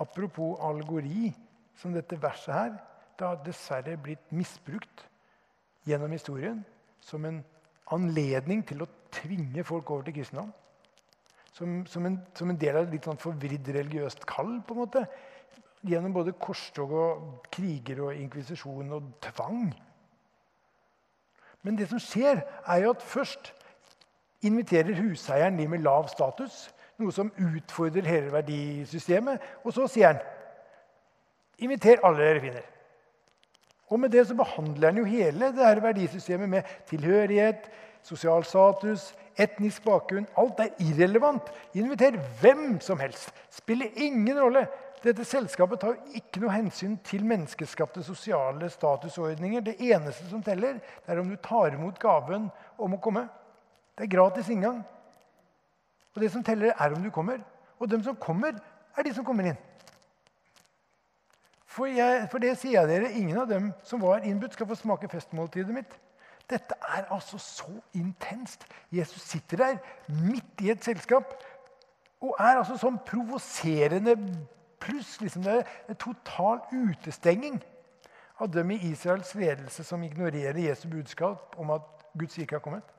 Apropos 0.00 0.58
algori, 0.60 1.34
som 1.76 1.92
dette 1.92 2.22
verset 2.22 2.54
her, 2.54 2.76
det 3.18 3.26
har 3.26 3.44
dessverre 3.44 3.96
blitt 3.96 4.32
misbrukt 4.32 5.08
gjennom 5.86 6.10
historien 6.12 6.64
som 7.00 7.24
en 7.24 7.44
anledning 7.90 8.66
til 8.66 8.82
å 8.82 8.88
tvinge 9.20 9.64
folk 9.64 9.90
over 9.90 10.06
til 10.06 10.18
kristendom. 10.18 10.52
Som, 11.56 11.78
som, 11.88 12.06
en, 12.06 12.18
som 12.36 12.50
en, 12.52 12.58
del 12.60 12.76
av 12.76 12.84
et 12.84 12.96
litt 12.96 13.06
sånn 13.08 13.20
forvridd 13.20 13.68
religiøst 13.72 14.26
kall. 14.28 14.58
på 14.66 14.76
en 14.76 14.82
måte, 14.84 15.06
Gjennom 15.86 16.14
både 16.16 16.32
korstog 16.40 16.92
og 16.98 17.48
kriger 17.52 18.00
og 18.02 18.16
inkvisisjon 18.16 18.88
og 18.96 19.10
tvang. 19.22 19.68
Men 21.62 21.76
det 21.78 21.86
som 21.90 22.00
skjer, 22.02 22.40
er 22.66 22.80
jo 22.82 22.94
at 22.94 23.04
først 23.04 23.52
inviterer 24.46 24.98
huseieren 24.98 25.58
de 25.58 25.68
med 25.70 25.84
lav 25.84 26.08
status, 26.10 26.66
noe 26.98 27.12
som 27.12 27.30
utfordrer 27.38 28.08
hele 28.08 28.32
verdisystemet. 28.34 29.42
Og 29.64 29.76
så 29.76 29.86
sier 29.90 30.14
han 30.14 30.22
inviter 31.62 32.02
alle 32.04 32.24
dere 32.24 32.42
finner. 32.42 32.66
Og 33.86 34.00
med 34.02 34.10
det 34.10 34.26
så 34.26 34.34
behandler 34.34 34.90
han 34.90 35.00
jo 35.00 35.06
hele 35.06 35.52
det 35.54 35.66
her 35.66 35.80
verdisystemet 35.84 36.50
med 36.50 36.70
tilhørighet, 36.90 37.68
sosial 38.06 38.44
status, 38.46 39.10
etnisk 39.36 39.84
bakgrunn. 39.86 40.28
Alt 40.38 40.62
er 40.62 40.74
irrelevant. 40.82 41.48
Inviter 41.76 42.18
hvem 42.40 42.78
som 42.80 43.00
helst. 43.02 43.32
Spiller 43.52 43.90
ingen 43.94 44.38
rolle. 44.38 44.66
Dette 45.04 45.26
selskapet 45.28 45.82
tar 45.82 45.98
ikke 46.16 46.40
noe 46.42 46.54
hensyn 46.54 46.96
til 47.06 47.26
menneskeskapte 47.28 48.02
sosiale 48.06 48.70
statusordninger. 48.72 49.62
Det 49.66 49.76
eneste 49.90 50.26
som 50.30 50.42
teller, 50.42 50.80
det 50.80 51.12
er 51.12 51.20
om 51.20 51.30
du 51.30 51.36
tar 51.42 51.76
imot 51.76 51.98
gaven 52.02 52.48
om 52.78 52.96
å 52.96 53.02
komme. 53.02 53.26
Det 53.96 54.06
er 54.06 54.14
gratis 54.16 54.48
inngang. 54.52 54.80
Og 56.14 56.22
det 56.22 56.32
som 56.32 56.44
teller, 56.44 56.72
er 56.72 56.96
om 56.96 57.02
du 57.04 57.10
kommer. 57.12 57.42
Og 57.78 57.90
de 57.90 58.00
som 58.02 58.16
kommer, 58.16 58.56
er 58.96 59.04
de 59.04 59.12
som 59.14 59.24
kommer 59.24 59.50
inn. 59.50 59.58
For, 61.76 61.90
jeg, 61.92 62.24
for 62.32 62.40
det 62.40 62.54
sier 62.56 62.78
jeg 62.78 62.88
dere, 62.88 63.12
ingen 63.12 63.36
av 63.42 63.50
dem 63.50 63.68
som 63.84 64.00
var 64.00 64.24
innbudt, 64.24 64.56
skal 64.56 64.68
få 64.70 64.78
smake 64.80 65.10
festmåltidet 65.12 65.74
mitt. 65.76 65.98
Dette 66.50 66.74
er 66.88 67.12
altså 67.12 67.38
så 67.38 67.70
intenst. 67.94 68.66
Jesus 68.92 69.22
sitter 69.22 69.56
der 69.56 69.78
midt 70.08 70.60
i 70.60 70.70
et 70.70 70.84
selskap 70.84 71.34
og 72.20 72.36
er 72.38 72.56
altså 72.56 72.76
sånn 72.80 72.98
provoserende 73.06 74.14
pluss. 74.80 75.16
Liksom 75.20 75.42
det 75.42 75.58
er 75.58 75.72
en 75.88 75.98
total 76.00 76.62
utestenging 76.72 77.58
av 78.40 78.52
dem 78.52 78.70
i 78.70 78.80
Israels 78.90 79.34
ledelse 79.34 79.84
som 79.84 80.02
ignorerer 80.02 80.58
Jesu 80.68 80.88
budskap 80.92 81.56
om 81.58 81.70
at 81.74 82.06
Guds 82.18 82.38
rike 82.38 82.56
har 82.56 82.64
kommet. 82.64 82.94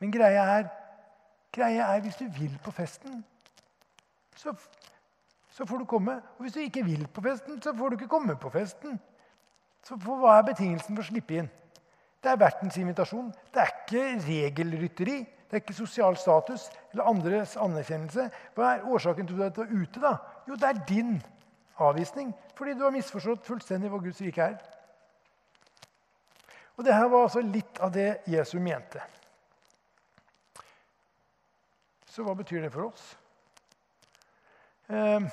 Men 0.00 0.12
greia 0.12 0.44
er, 0.58 0.68
greia 1.52 1.92
er 1.94 2.04
hvis 2.04 2.18
du 2.20 2.26
vil 2.38 2.58
på 2.64 2.72
festen, 2.74 3.24
så 4.36 4.54
så 5.50 5.66
får 5.66 5.78
du 5.78 5.84
komme. 5.84 6.12
Og 6.12 6.40
hvis 6.40 6.52
du 6.52 6.60
ikke 6.60 6.84
vil 6.84 7.06
på 7.06 7.20
festen, 7.20 7.62
så 7.62 7.74
får 7.76 7.88
du 7.88 7.96
ikke 7.96 8.08
komme 8.08 8.36
på 8.36 8.50
festen. 8.50 9.00
Så 9.84 9.96
Hva 9.96 10.38
er 10.38 10.46
betingelsen 10.46 10.96
for 10.96 11.02
å 11.02 11.08
slippe 11.08 11.36
inn? 11.36 11.50
Det 12.20 12.30
er 12.30 12.40
vertens 12.40 12.76
invitasjon. 12.76 13.30
Det 13.54 13.62
er 13.62 13.70
ikke 13.80 14.02
regelrytteri. 14.26 15.18
Det 15.24 15.56
er 15.56 15.62
ikke 15.64 15.74
sosial 15.74 16.16
status 16.16 16.68
eller 16.92 17.08
andres 17.10 17.56
anerkjennelse. 17.56 18.28
Hva 18.54 18.74
er 18.74 18.84
årsaken 18.86 19.26
til 19.26 19.40
at 19.42 19.56
du 19.56 19.62
er 19.64 19.72
ute? 19.72 20.00
da? 20.00 20.16
Jo, 20.48 20.54
det 20.54 20.68
er 20.68 20.84
din 20.88 21.16
avvisning. 21.78 22.34
Fordi 22.54 22.74
du 22.74 22.84
har 22.84 22.94
misforstått 22.94 23.46
fullstendig 23.46 23.90
hva 23.90 23.98
Guds 24.04 24.20
rike 24.20 24.42
er. 24.52 24.60
Og 26.76 26.84
det 26.84 26.94
her 26.94 27.08
var 27.12 27.26
altså 27.26 27.40
litt 27.44 27.80
av 27.80 27.90
det 27.92 28.20
Jesus 28.30 28.60
mente. 28.60 29.02
Så 32.10 32.22
hva 32.26 32.34
betyr 32.34 32.62
det 32.64 32.72
for 32.72 32.90
oss? 32.90 33.16
Ehm, 34.90 35.28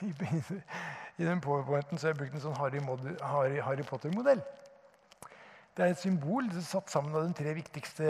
I 1.18 1.24
den 1.24 1.40
powerpointen 1.40 1.98
så 1.98 2.06
har 2.06 2.14
jeg 2.14 2.20
brukt 2.20 2.34
en 2.34 2.44
sånn 2.46 2.56
Harry, 2.60 3.60
Harry 3.62 3.84
Potter-modell. 3.86 4.42
Det 5.76 5.84
er 5.84 5.92
et 5.92 6.00
symbol 6.00 6.46
satt 6.64 6.88
sammen 6.88 7.12
av 7.12 7.26
de 7.26 7.34
tre 7.36 7.52
viktigste 7.52 8.06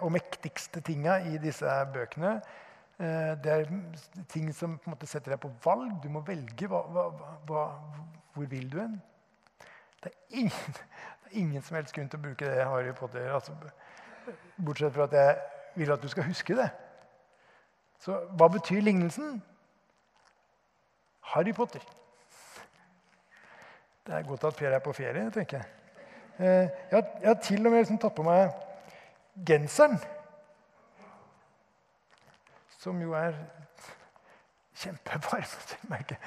og 0.00 0.14
mektigste 0.14 0.80
tinga 0.80 1.18
i 1.28 1.36
disse 1.42 1.68
bøkene. 1.92 2.38
Eh, 2.96 3.32
det 3.44 3.52
er 3.52 3.66
ting 4.32 4.48
som 4.56 4.78
på 4.78 4.88
en 4.88 4.94
måte 4.94 5.08
setter 5.10 5.34
deg 5.34 5.42
på 5.42 5.50
valg. 5.64 5.90
Du 6.00 6.08
må 6.08 6.22
velge. 6.24 6.70
Hva, 6.72 6.80
hva, 6.88 7.04
hva, 7.50 7.64
hvor 8.32 8.48
vil 8.48 8.70
du 8.72 8.78
hen? 8.80 8.94
Det 10.00 10.08
er, 10.08 10.16
ingen, 10.30 10.78
det 10.78 11.28
er 11.28 11.36
ingen 11.42 11.66
som 11.66 11.76
helst 11.76 11.92
grunn 11.98 12.08
til 12.08 12.22
å 12.22 12.24
bruke 12.30 12.48
det 12.48 12.64
Harry 12.64 12.96
Potter. 12.96 13.28
Altså, 13.36 13.58
bortsett 14.56 14.96
fra 14.96 15.10
at 15.10 15.18
jeg 15.18 15.36
vil 15.82 15.92
at 15.92 16.02
du 16.02 16.08
skal 16.08 16.30
huske 16.30 16.56
det. 16.56 16.70
Så 18.00 18.16
hva 18.40 18.48
betyr 18.56 18.80
lignelsen? 18.80 19.36
Harry 21.34 21.52
Potter. 21.52 21.84
Det 24.02 24.16
er 24.16 24.26
godt 24.26 24.48
at 24.48 24.56
Per 24.56 24.72
er 24.72 24.82
på 24.82 24.96
ferie, 24.96 25.28
tenker 25.30 25.60
jeg. 25.60 25.81
Eh, 26.38 26.46
jeg 26.46 26.96
har, 26.96 27.04
jeg 27.20 27.28
har 27.28 27.40
til 27.42 27.66
og 27.66 27.72
med 27.72 27.82
liksom 27.82 27.98
tatt 28.02 28.16
på 28.16 28.24
meg 28.26 28.50
genseren. 29.46 29.98
Som 32.80 33.02
jo 33.02 33.14
er 33.18 33.36
kjempevarm. 34.82 35.52
merker 35.92 36.18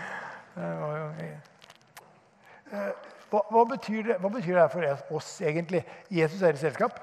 eh, 0.56 1.34
hva, 3.32 3.42
hva, 3.50 3.64
betyr 3.74 4.10
det, 4.10 4.16
hva 4.22 4.30
betyr 4.32 4.60
det 4.60 4.72
for 4.72 5.18
oss 5.18 5.30
egentlig? 5.42 5.82
Jesus 6.14 6.44
er 6.46 6.56
i 6.56 6.62
selskap. 6.62 7.00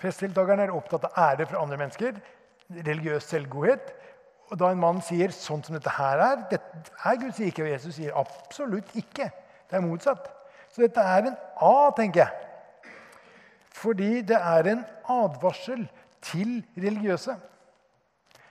Festdeltakerne 0.00 0.64
er 0.64 0.72
opptatt 0.72 1.04
av 1.10 1.18
ære 1.20 1.44
fra 1.50 1.60
andre 1.60 1.76
mennesker, 1.82 2.20
religiøs 2.72 3.26
selvgodhet. 3.28 3.90
Og 4.50 4.58
da 4.58 4.70
en 4.72 4.80
mann 4.80 5.02
sier 5.04 5.34
sånn 5.34 5.60
som 5.62 5.76
dette 5.76 5.92
her 5.94 6.22
er, 6.24 6.40
dette 6.50 6.94
er 7.06 7.18
Guds 7.20 7.38
rike, 7.42 7.66
og 7.66 7.70
Jesus 7.70 7.98
sier 7.98 8.16
absolutt 8.18 8.94
ikke. 8.98 9.28
Det 9.68 9.78
er 9.78 9.84
motsatt. 9.84 10.39
Så 10.70 10.84
dette 10.84 11.02
er 11.02 11.30
en 11.30 11.36
A, 11.60 11.90
tenker 11.96 12.24
jeg. 12.24 12.90
Fordi 13.80 14.22
det 14.26 14.36
er 14.36 14.68
en 14.70 14.82
advarsel 15.10 15.86
til 16.22 16.60
religiøse. 16.76 17.36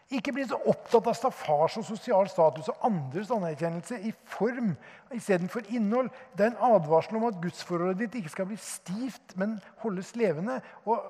Ikke 0.09 0.33
bli 0.33 0.47
så 0.49 0.57
opptatt 0.65 1.05
av 1.05 1.13
staffasje 1.13 1.83
og 1.83 1.85
sosial 1.85 2.29
status 2.31 2.71
og 2.71 2.87
andres 2.87 3.29
anerkjennelse 3.31 3.99
i 4.09 4.13
form 4.25 4.71
istedenfor 5.13 5.69
innhold. 5.69 6.09
Det 6.33 6.47
er 6.47 6.55
en 6.55 6.73
advarsel 6.73 7.19
om 7.19 7.27
at 7.29 7.37
gudsforholdet 7.43 8.01
ditt 8.01 8.17
ikke 8.23 8.33
skal 8.33 8.49
bli 8.49 8.57
stivt, 8.57 9.37
men 9.37 9.59
holdes 9.83 10.15
levende. 10.17 10.57
Og 10.89 11.05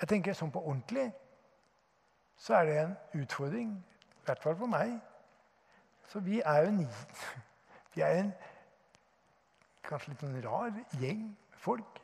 jeg 0.00 0.08
tenker 0.14 0.36
sånn 0.36 0.52
på 0.52 0.64
ordentlig 0.64 1.10
så 2.36 2.54
er 2.54 2.64
det 2.64 2.78
en 2.80 2.96
utfordring. 3.22 3.84
I 4.16 4.24
hvert 4.24 4.42
fall 4.42 4.56
for 4.56 4.66
meg. 4.66 4.96
Så 6.08 6.20
vi 6.20 6.40
er 6.40 6.56
jo 6.62 6.68
en, 6.68 6.88
vi 7.94 8.00
er 8.00 8.18
en 8.20 8.32
kanskje 9.88 10.12
litt 10.12 10.24
sånn 10.24 10.42
rar 10.44 10.74
gjeng 11.00 11.30
folk. 11.62 12.02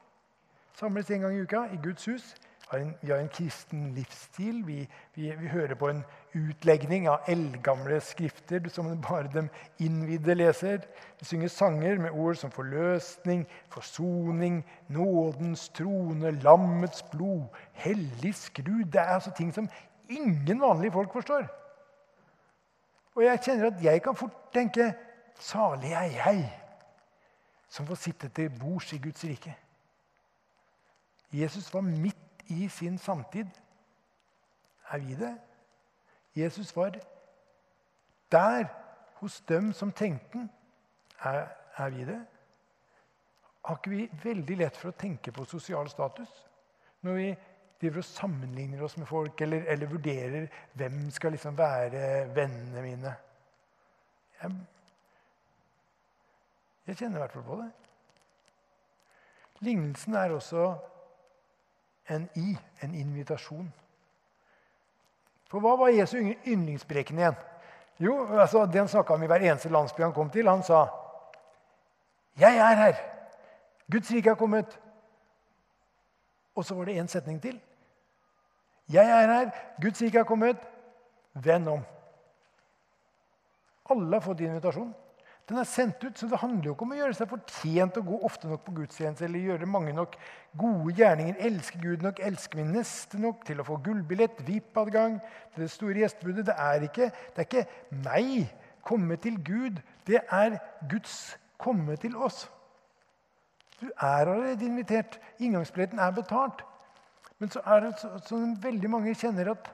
Samles 0.78 1.10
en 1.12 1.26
gang 1.26 1.36
i 1.36 1.44
uka 1.44 1.66
i 1.74 1.78
Guds 1.82 2.08
hus. 2.08 2.32
Vi 2.72 3.10
har 3.10 3.18
en 3.18 3.28
kristen 3.28 3.90
livsstil. 3.92 4.62
Vi, 4.64 4.78
vi, 5.14 5.26
vi 5.36 5.48
hører 5.52 5.76
på 5.76 5.90
en 5.90 6.00
utlegning 6.38 7.04
av 7.10 7.28
eldgamle 7.28 7.98
skrifter 8.00 8.64
som 8.72 8.88
bare 9.04 9.28
de 9.34 9.42
innvidde 9.84 10.38
leser. 10.38 10.86
Vi 11.20 11.28
synger 11.28 11.52
sanger 11.52 12.00
med 12.00 12.16
ord 12.16 12.40
som 12.40 12.54
forløsning, 12.54 13.44
forsoning, 13.74 14.62
nådens 14.88 15.68
trone, 15.76 16.32
lammets 16.40 17.04
blod, 17.12 17.44
hellig 17.84 18.32
skrud. 18.40 18.88
Det 18.88 19.02
er 19.02 19.18
altså 19.18 19.34
ting 19.36 19.52
som 19.52 19.68
ingen 20.08 20.60
vanlige 20.60 20.96
folk 20.96 21.12
forstår. 21.12 21.44
Og 23.14 23.24
jeg 23.26 23.44
kjenner 23.44 23.68
at 23.68 23.84
jeg 23.84 24.02
kan 24.02 24.16
fort 24.16 24.40
tenke 24.54 24.94
salig 25.36 25.92
er 25.92 26.08
jeg 26.16 26.61
som 27.72 27.86
får 27.88 28.00
sitte 28.00 28.28
til 28.28 28.52
bords 28.60 28.92
i 28.92 29.00
Guds 29.00 29.24
rike. 29.24 29.54
Jesus 31.32 31.70
var 31.72 31.80
midt 31.80 32.44
i 32.52 32.68
sin 32.68 32.98
samtid. 32.98 33.48
Er 34.90 34.98
vi 34.98 35.14
det? 35.16 35.32
Jesus 36.36 36.76
var 36.76 36.98
der 38.32 38.64
hos 39.14 39.40
dem 39.40 39.72
som 39.72 39.92
tenkte 39.92 40.38
den. 40.38 40.50
Er, 41.24 41.46
er 41.76 41.88
vi 41.90 42.04
det? 42.04 42.20
Har 43.64 43.78
ikke 43.78 43.90
vi 43.90 44.10
veldig 44.24 44.56
lett 44.58 44.76
for 44.76 44.90
å 44.90 44.98
tenke 44.98 45.32
på 45.32 45.46
sosial 45.48 45.88
status 45.88 46.30
når 47.06 47.18
vi 47.18 47.28
driver 47.80 48.02
og 48.02 48.06
sammenligner 48.06 48.82
oss 48.84 48.96
med 48.98 49.06
folk 49.06 49.40
eller, 49.40 49.64
eller 49.70 49.90
vurderer 49.90 50.48
hvem 50.78 51.10
skal 51.10 51.34
liksom 51.34 51.56
være 51.58 52.02
vennene 52.34 52.82
mine. 52.82 53.14
Jeg, 54.42 54.50
jeg 56.86 56.96
kjenner 56.96 57.16
i 57.16 57.22
hvert 57.22 57.32
fall 57.32 57.46
på 57.46 57.60
det. 57.60 57.70
Lignelsen 59.62 60.14
er 60.14 60.34
også 60.34 60.74
en 62.10 62.28
i, 62.34 62.56
en 62.82 62.94
invitasjon. 62.94 63.68
For 65.50 65.62
hva 65.62 65.76
var 65.78 65.92
Jesu 65.94 66.16
yndlingspreken 66.18 67.18
igjen? 67.20 67.38
Jo, 68.02 68.16
altså 68.40 68.66
Det 68.66 68.80
han 68.80 68.88
snakka 68.88 69.14
om 69.14 69.22
i 69.22 69.28
hver 69.30 69.44
eneste 69.44 69.68
landsby 69.68 70.02
han 70.02 70.14
kom 70.16 70.30
til, 70.30 70.48
han 70.48 70.62
sa 70.62 70.86
'Jeg 72.36 72.56
er 72.56 72.74
her. 72.74 72.94
Guds 73.90 74.10
rike 74.10 74.30
er 74.30 74.34
kommet.' 74.34 74.80
Og 76.54 76.64
så 76.64 76.74
var 76.74 76.84
det 76.84 77.00
én 77.00 77.06
setning 77.06 77.42
til. 77.42 77.60
'Jeg 78.88 79.22
er 79.22 79.32
her. 79.32 79.50
Guds 79.80 80.02
rike 80.02 80.18
er 80.18 80.24
kommet. 80.24 80.56
Vend 81.34 81.68
om.' 81.68 81.84
Alle 83.90 84.16
har 84.16 84.20
fått 84.20 84.40
invitasjon. 84.40 84.94
Den 85.48 85.58
er 85.58 85.66
sendt 85.66 86.04
ut, 86.04 86.18
så 86.18 86.28
det 86.30 86.38
handler 86.38 86.68
jo 86.68 86.72
ikke 86.76 86.86
om 86.86 86.92
å 86.94 86.96
gjøre 87.00 87.16
seg 87.18 87.28
fortjent 87.28 87.96
og 87.98 88.10
gå 88.12 88.18
ofte 88.28 88.48
nok 88.48 88.62
på 88.62 88.74
gudstjeneste 88.76 89.26
eller 89.26 89.42
gjøre 89.42 89.68
mange 89.68 89.92
nok 89.96 90.14
gode 90.58 90.94
gjerninger, 90.96 91.40
elske 91.42 91.80
Gud 91.82 92.04
nok, 92.06 92.22
elske 92.22 92.58
min 92.60 92.70
neste 92.76 93.18
nok 93.20 93.42
til 93.48 93.58
å 93.60 93.66
få 93.66 93.80
gullbillett, 93.82 94.44
VIP-adgang 94.46 95.18
til 95.54 95.64
det 95.64 95.70
store 95.74 96.04
gjestebudet. 96.04 96.46
Det 96.46 96.54
er 96.54 96.86
ikke, 96.86 97.10
det 97.10 97.42
er 97.42 97.48
ikke 97.48 98.02
meg 98.06 98.52
komme 98.86 99.18
til 99.18 99.38
Gud. 99.44 99.82
Det 100.06 100.22
er 100.30 100.60
Guds 100.90 101.36
komme 101.58 101.96
til 101.96 102.16
oss. 102.16 102.46
Du 103.80 103.88
er 103.90 104.30
allerede 104.30 104.64
invitert. 104.64 105.18
Inngangsbilletten 105.38 105.98
er 105.98 106.14
betalt. 106.14 106.62
Men 107.38 107.50
så 107.50 107.60
er 107.66 107.80
det 107.80 107.96
så, 107.98 108.14
så 108.22 108.38
veldig 108.62 108.90
mange 108.90 109.14
kjenner 109.18 109.50
at 109.56 109.70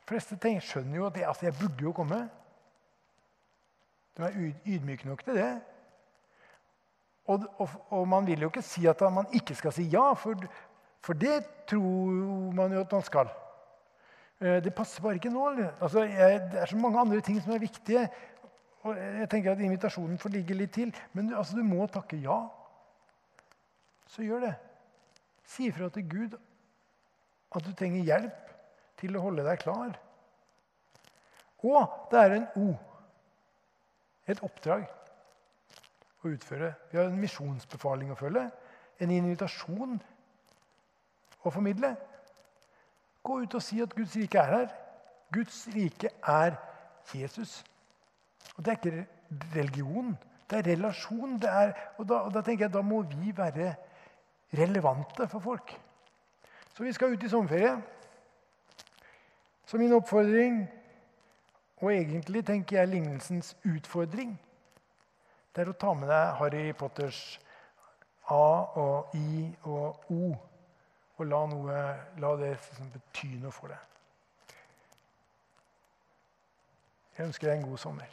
De 0.00 0.16
fleste 0.16 0.34
tenker, 0.42 0.64
skjønner 0.66 0.96
jo 0.96 1.04
at 1.06 1.16
jeg, 1.16 1.26
altså 1.28 1.46
jeg 1.46 1.54
burde 1.60 1.84
jo 1.86 1.92
komme. 1.94 2.24
De 4.20 4.26
er 4.28 4.74
ydmyk 4.76 5.04
nok 5.08 5.24
til 5.24 5.38
det. 5.40 5.50
Og, 7.30 7.44
og, 7.58 7.68
og, 7.88 8.08
man 8.08 8.26
vil 8.26 8.40
jo 8.40 8.48
ikke 8.50 8.62
si 8.62 8.86
at 8.90 9.00
man 9.12 9.28
ikke 9.32 9.54
skal 9.54 9.72
si 9.72 9.86
ja, 9.92 10.12
for, 10.18 10.34
for 11.00 11.12
det 11.14 11.44
tror 11.70 12.10
man 12.56 12.72
jo 12.74 12.80
at 12.80 12.92
man 12.92 13.04
skal. 13.06 13.30
Eh, 14.40 14.58
det 14.64 14.74
passer 14.74 15.02
bare 15.02 15.20
ikke 15.20 15.32
nå. 15.32 15.46
Altså, 15.80 16.02
jeg, 16.08 16.40
det 16.52 16.60
er 16.60 16.66
så 16.66 16.76
mange 16.76 17.00
andre 17.00 17.20
ting 17.20 17.40
som 17.42 17.52
er 17.54 17.62
viktige. 17.62 18.08
Og 18.82 18.96
jeg 18.96 19.28
tenker 19.30 19.52
at 19.52 19.60
Invitasjonen 19.60 20.18
får 20.18 20.34
ligge 20.34 20.56
litt 20.56 20.72
til. 20.72 20.94
Men 21.12 21.34
altså, 21.34 21.56
du 21.56 21.62
må 21.62 21.86
takke 21.86 22.16
ja. 22.16 22.42
Så 24.10 24.24
gjør 24.26 24.48
det. 24.48 24.54
Si 25.46 25.68
ifra 25.68 25.88
til 25.88 26.08
Gud 26.08 26.38
at 27.56 27.66
du 27.66 27.72
trenger 27.74 28.06
hjelp 28.06 28.54
til 29.00 29.16
å 29.16 29.24
holde 29.24 29.44
deg 29.46 29.60
klar. 29.62 29.96
Og 31.66 32.08
det 32.10 32.20
er 32.20 32.36
en 32.36 32.46
O. 32.56 32.70
Et 34.30 34.42
oppdrag 34.46 34.86
å 36.22 36.30
utføre. 36.30 36.74
Vi 36.90 36.98
har 37.00 37.08
en 37.08 37.18
misjonsbefaling 37.20 38.12
å 38.12 38.18
følge. 38.18 38.46
En 39.00 39.12
invitasjon 39.14 39.98
å 41.42 41.52
formidle. 41.52 41.94
Gå 43.24 43.40
ut 43.42 43.56
og 43.56 43.64
si 43.64 43.80
at 43.82 43.94
Guds 43.96 44.16
rike 44.16 44.40
er 44.40 44.54
her. 44.54 44.72
Guds 45.32 45.62
rike 45.74 46.12
er 46.26 46.56
Jesus. 47.14 47.60
Og 48.56 48.64
Det 48.64 48.72
er 48.72 48.78
ikke 48.78 49.06
religion, 49.54 50.18
det 50.50 50.58
er 50.58 50.70
relasjon. 50.72 51.38
Det 51.38 51.50
er, 51.50 51.72
og, 51.98 52.08
da, 52.08 52.14
og 52.26 52.34
da 52.34 52.42
tenker 52.42 52.66
jeg 52.66 52.74
da 52.74 52.82
må 52.82 53.02
vi 53.02 53.32
være 53.36 53.74
relevante 54.58 55.28
for 55.28 55.40
folk. 55.40 55.72
Så 56.74 56.84
vi 56.84 56.92
skal 56.92 57.14
ut 57.14 57.22
i 57.22 57.28
sommerferie. 57.28 57.76
Så 59.66 59.78
min 59.78 59.92
oppfordring, 59.92 60.64
og 61.80 61.92
egentlig 61.94 62.44
tenker 62.46 62.78
jeg 62.78 62.88
lignelsens 62.88 63.56
utfordring, 63.64 64.34
det 65.56 65.64
er 65.64 65.70
å 65.72 65.78
ta 65.80 65.94
med 65.96 66.10
deg 66.12 66.34
Harry 66.38 66.72
Potters 66.78 67.40
A 68.30 68.42
og 68.78 69.14
I 69.18 69.48
og 69.66 70.12
O, 70.14 70.30
og 71.16 71.26
la, 71.26 71.40
noe, 71.50 71.78
la 72.22 72.34
det 72.38 72.52
bety 72.94 73.32
noe 73.40 73.52
for 73.52 73.72
deg. 73.72 73.86
Jeg 77.16 77.26
ønsker 77.26 77.50
deg 77.50 77.58
en 77.58 77.68
god 77.68 77.80
sommer. 77.82 78.12